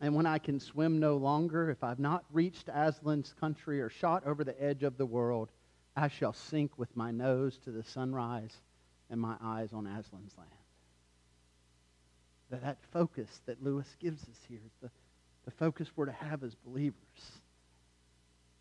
And 0.00 0.16
when 0.16 0.26
I 0.26 0.38
can 0.38 0.58
swim 0.58 0.98
no 0.98 1.16
longer, 1.16 1.70
if 1.70 1.84
I've 1.84 2.00
not 2.00 2.24
reached 2.32 2.68
Aslan's 2.68 3.32
country 3.38 3.80
or 3.80 3.88
shot 3.88 4.26
over 4.26 4.42
the 4.42 4.60
edge 4.60 4.82
of 4.82 4.98
the 4.98 5.06
world, 5.06 5.50
I 5.94 6.08
shall 6.08 6.32
sink 6.32 6.76
with 6.76 6.94
my 6.96 7.12
nose 7.12 7.58
to 7.58 7.70
the 7.70 7.84
sunrise 7.84 8.56
and 9.08 9.20
my 9.20 9.36
eyes 9.40 9.72
on 9.72 9.84
Aslan's 9.86 10.36
land. 10.36 10.50
That, 12.50 12.62
that 12.62 12.78
focus 12.92 13.40
that 13.46 13.62
Lewis 13.62 13.96
gives 14.00 14.22
us 14.24 14.38
here 14.48 14.58
the, 14.82 14.90
the 15.44 15.50
focus 15.52 15.88
we're 15.94 16.06
to 16.06 16.12
have 16.12 16.42
as 16.42 16.56
believers. 16.56 16.96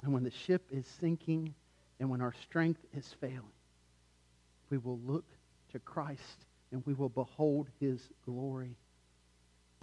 And 0.03 0.13
when 0.13 0.23
the 0.23 0.31
ship 0.31 0.67
is 0.69 0.85
sinking 0.99 1.55
and 1.99 2.11
when 2.11 2.21
our 2.21 2.33
strength 2.43 2.81
is 2.95 3.15
failing, 3.19 3.41
we 4.69 4.77
will 4.77 4.99
look 4.99 5.25
to 5.71 5.79
Christ 5.79 6.46
and 6.71 6.83
we 6.85 6.93
will 6.93 7.09
behold 7.09 7.67
his 7.79 8.09
glory. 8.25 8.75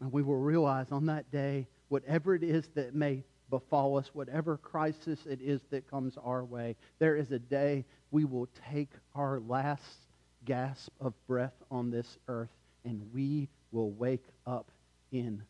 And 0.00 0.12
we 0.12 0.22
will 0.22 0.38
realize 0.38 0.86
on 0.90 1.06
that 1.06 1.30
day, 1.30 1.66
whatever 1.88 2.34
it 2.34 2.42
is 2.42 2.68
that 2.74 2.94
may 2.94 3.22
befall 3.50 3.96
us, 3.96 4.10
whatever 4.12 4.56
crisis 4.56 5.20
it 5.26 5.40
is 5.40 5.60
that 5.70 5.88
comes 5.88 6.16
our 6.22 6.44
way, 6.44 6.76
there 6.98 7.16
is 7.16 7.30
a 7.30 7.38
day 7.38 7.84
we 8.10 8.24
will 8.24 8.48
take 8.72 8.90
our 9.14 9.40
last 9.40 10.06
gasp 10.44 10.90
of 11.00 11.14
breath 11.26 11.54
on 11.70 11.90
this 11.90 12.18
earth 12.28 12.50
and 12.84 13.00
we 13.14 13.48
will 13.72 13.90
wake 13.92 14.26
up 14.46 14.70
in 15.12 15.42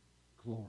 glory. 0.45 0.68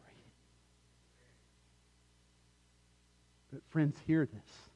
But 3.51 3.61
friends, 3.69 3.97
hear 4.07 4.25
this. 4.25 4.74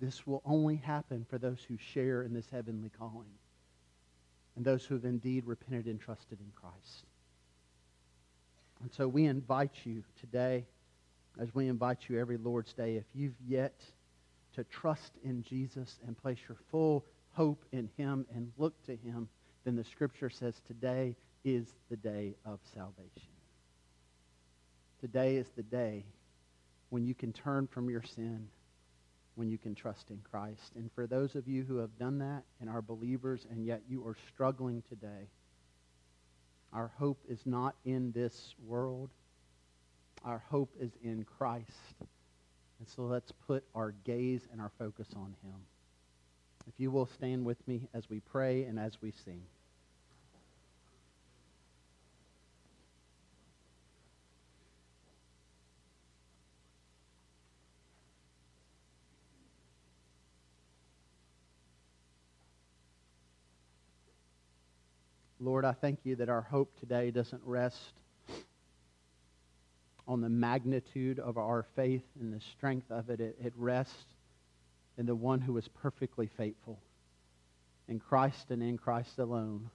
This 0.00 0.26
will 0.26 0.42
only 0.44 0.76
happen 0.76 1.26
for 1.28 1.38
those 1.38 1.58
who 1.68 1.76
share 1.76 2.22
in 2.22 2.32
this 2.32 2.48
heavenly 2.50 2.90
calling 2.98 3.30
and 4.56 4.64
those 4.64 4.84
who 4.84 4.94
have 4.94 5.04
indeed 5.04 5.44
repented 5.46 5.86
and 5.86 6.00
trusted 6.00 6.38
in 6.40 6.52
Christ. 6.54 7.04
And 8.82 8.92
so 8.92 9.06
we 9.06 9.26
invite 9.26 9.74
you 9.84 10.02
today, 10.18 10.64
as 11.38 11.54
we 11.54 11.68
invite 11.68 12.08
you 12.08 12.18
every 12.18 12.38
Lord's 12.38 12.72
Day, 12.72 12.96
if 12.96 13.04
you've 13.14 13.40
yet 13.46 13.80
to 14.54 14.64
trust 14.64 15.12
in 15.22 15.42
Jesus 15.42 15.98
and 16.06 16.16
place 16.16 16.38
your 16.48 16.56
full 16.70 17.04
hope 17.32 17.62
in 17.72 17.88
him 17.96 18.26
and 18.34 18.50
look 18.58 18.74
to 18.86 18.96
him, 18.96 19.28
then 19.64 19.76
the 19.76 19.84
scripture 19.84 20.30
says 20.30 20.60
today 20.66 21.14
is 21.44 21.66
the 21.90 21.96
day 21.96 22.34
of 22.44 22.58
salvation. 22.74 23.28
Today 25.00 25.36
is 25.36 25.48
the 25.56 25.62
day 25.62 26.04
when 26.88 27.06
you 27.06 27.14
can 27.14 27.32
turn 27.32 27.66
from 27.66 27.88
your 27.88 28.02
sin, 28.02 28.48
when 29.34 29.48
you 29.48 29.58
can 29.58 29.74
trust 29.74 30.10
in 30.10 30.20
Christ. 30.30 30.72
And 30.76 30.90
for 30.92 31.06
those 31.06 31.34
of 31.34 31.48
you 31.48 31.64
who 31.64 31.78
have 31.78 31.98
done 31.98 32.18
that 32.18 32.42
and 32.60 32.68
are 32.68 32.82
believers 32.82 33.46
and 33.50 33.64
yet 33.64 33.82
you 33.88 34.06
are 34.06 34.16
struggling 34.32 34.82
today, 34.88 35.28
our 36.72 36.90
hope 36.98 37.20
is 37.28 37.40
not 37.46 37.74
in 37.84 38.12
this 38.12 38.54
world. 38.66 39.10
Our 40.24 40.42
hope 40.50 40.74
is 40.78 40.92
in 41.02 41.24
Christ. 41.24 41.94
And 42.78 42.88
so 42.88 43.02
let's 43.02 43.32
put 43.46 43.64
our 43.74 43.92
gaze 44.04 44.46
and 44.52 44.60
our 44.60 44.70
focus 44.78 45.08
on 45.16 45.34
him. 45.42 45.56
If 46.68 46.74
you 46.78 46.90
will 46.90 47.06
stand 47.06 47.44
with 47.44 47.66
me 47.66 47.88
as 47.94 48.08
we 48.08 48.20
pray 48.20 48.64
and 48.64 48.78
as 48.78 49.00
we 49.02 49.12
sing. 49.24 49.42
Lord, 65.50 65.64
I 65.64 65.72
thank 65.72 65.98
you 66.04 66.14
that 66.14 66.28
our 66.28 66.42
hope 66.42 66.78
today 66.78 67.10
doesn't 67.10 67.42
rest 67.44 67.94
on 70.06 70.20
the 70.20 70.28
magnitude 70.28 71.18
of 71.18 71.38
our 71.38 71.64
faith 71.74 72.04
and 72.20 72.32
the 72.32 72.40
strength 72.40 72.88
of 72.88 73.10
it. 73.10 73.18
It, 73.18 73.36
it 73.42 73.52
rests 73.56 74.14
in 74.96 75.06
the 75.06 75.14
one 75.16 75.40
who 75.40 75.56
is 75.56 75.66
perfectly 75.66 76.28
faithful, 76.28 76.78
in 77.88 77.98
Christ 77.98 78.52
and 78.52 78.62
in 78.62 78.78
Christ 78.78 79.18
alone. 79.18 79.68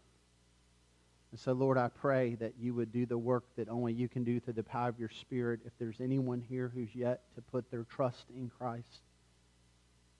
And 1.31 1.39
so, 1.41 1.51
Lord, 1.51 1.77
I 1.77 1.89
pray 1.89 2.35
that 2.35 2.53
you 2.57 2.73
would 2.73 2.93
do 2.93 3.05
the 3.05 3.17
work 3.17 3.43
that 3.57 3.67
only 3.67 3.91
you 3.91 4.07
can 4.07 4.23
do 4.23 4.39
through 4.39 4.53
the 4.53 4.63
power 4.63 4.87
of 4.87 4.97
your 4.97 5.09
Spirit. 5.09 5.59
If 5.65 5.73
there's 5.77 5.99
anyone 5.99 6.39
here 6.39 6.71
who's 6.73 6.95
yet 6.95 7.23
to 7.35 7.41
put 7.41 7.69
their 7.69 7.83
trust 7.83 8.27
in 8.33 8.49
Christ, 8.57 9.01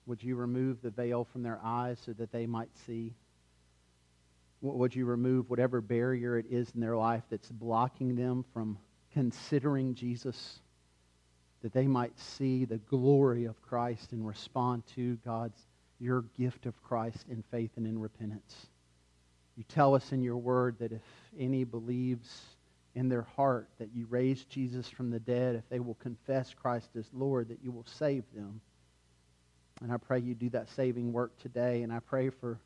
would 0.06 0.22
you 0.22 0.36
remove 0.36 0.82
the 0.82 0.90
veil 0.90 1.24
from 1.24 1.44
their 1.44 1.62
eyes 1.64 1.98
so 2.06 2.12
that 2.12 2.34
they 2.34 2.46
might 2.46 2.76
see? 2.86 3.14
Would 4.74 4.96
you 4.96 5.06
remove 5.06 5.50
whatever 5.50 5.80
barrier 5.80 6.38
it 6.38 6.48
is 6.50 6.72
in 6.74 6.82
their 6.82 6.98
life 6.98 7.24
that's 7.30 7.50
blocking 7.50 8.16
them 8.16 8.44
from 8.54 8.80
considering 9.14 9.94
Jesus, 9.94 10.60
that 11.62 11.72
they 11.72 11.88
might 11.88 12.18
see 12.20 12.66
the 12.66 12.78
glory 12.78 13.46
of 13.46 13.62
Christ 13.62 14.12
and 14.12 14.28
respond 14.28 14.84
to 14.96 15.18
God's, 15.18 15.60
your 16.00 16.24
gift 16.38 16.66
of 16.66 16.82
Christ 16.84 17.26
in 17.30 17.44
faith 17.52 17.72
and 17.76 17.86
in 17.86 18.00
repentance? 18.00 18.68
You 19.56 19.64
tell 19.70 19.96
us 19.96 20.12
in 20.12 20.22
your 20.22 20.38
word 20.38 20.78
that 20.80 20.92
if 20.92 21.04
any 21.40 21.64
believes 21.64 22.42
in 22.96 23.08
their 23.08 23.28
heart 23.36 23.70
that 23.78 23.90
you 23.94 24.08
raised 24.10 24.50
Jesus 24.50 24.90
from 24.90 25.12
the 25.12 25.20
dead, 25.20 25.56
if 25.56 25.70
they 25.70 25.80
will 25.80 25.96
confess 25.96 26.54
Christ 26.54 26.90
as 26.98 27.06
Lord, 27.14 27.50
that 27.50 27.64
you 27.64 27.72
will 27.72 27.86
save 27.86 28.24
them. 28.34 28.62
And 29.82 29.92
I 29.92 29.98
pray 29.98 30.20
you 30.20 30.34
do 30.34 30.50
that 30.50 30.70
saving 30.70 31.14
work 31.14 31.38
today. 31.40 31.84
And 31.84 31.94
I 31.94 32.00
pray 32.00 32.30
for 32.30 32.58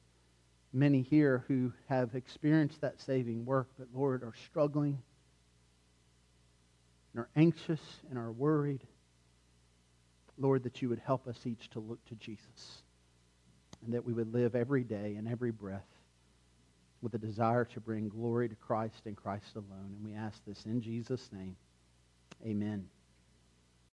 many 0.71 1.01
here 1.01 1.43
who 1.47 1.73
have 1.87 2.15
experienced 2.15 2.81
that 2.81 2.99
saving 3.01 3.45
work, 3.45 3.69
but 3.77 3.87
Lord, 3.93 4.23
are 4.23 4.33
struggling 4.45 5.01
and 7.13 7.21
are 7.21 7.29
anxious 7.35 7.81
and 8.09 8.17
are 8.17 8.31
worried. 8.31 8.81
Lord, 10.37 10.63
that 10.63 10.81
you 10.81 10.89
would 10.89 10.99
help 10.99 11.27
us 11.27 11.45
each 11.45 11.69
to 11.71 11.79
look 11.79 12.03
to 12.05 12.15
Jesus 12.15 12.83
and 13.83 13.93
that 13.93 14.05
we 14.05 14.13
would 14.13 14.33
live 14.33 14.55
every 14.55 14.83
day 14.83 15.15
and 15.17 15.27
every 15.27 15.51
breath 15.51 15.87
with 17.01 17.13
a 17.13 17.17
desire 17.17 17.65
to 17.65 17.79
bring 17.79 18.09
glory 18.09 18.49
to 18.49 18.55
Christ 18.55 19.01
and 19.05 19.15
Christ 19.15 19.55
alone. 19.55 19.95
And 19.95 20.03
we 20.03 20.13
ask 20.13 20.43
this 20.45 20.65
in 20.65 20.81
Jesus' 20.81 21.29
name. 21.31 21.55
Amen. 22.45 22.98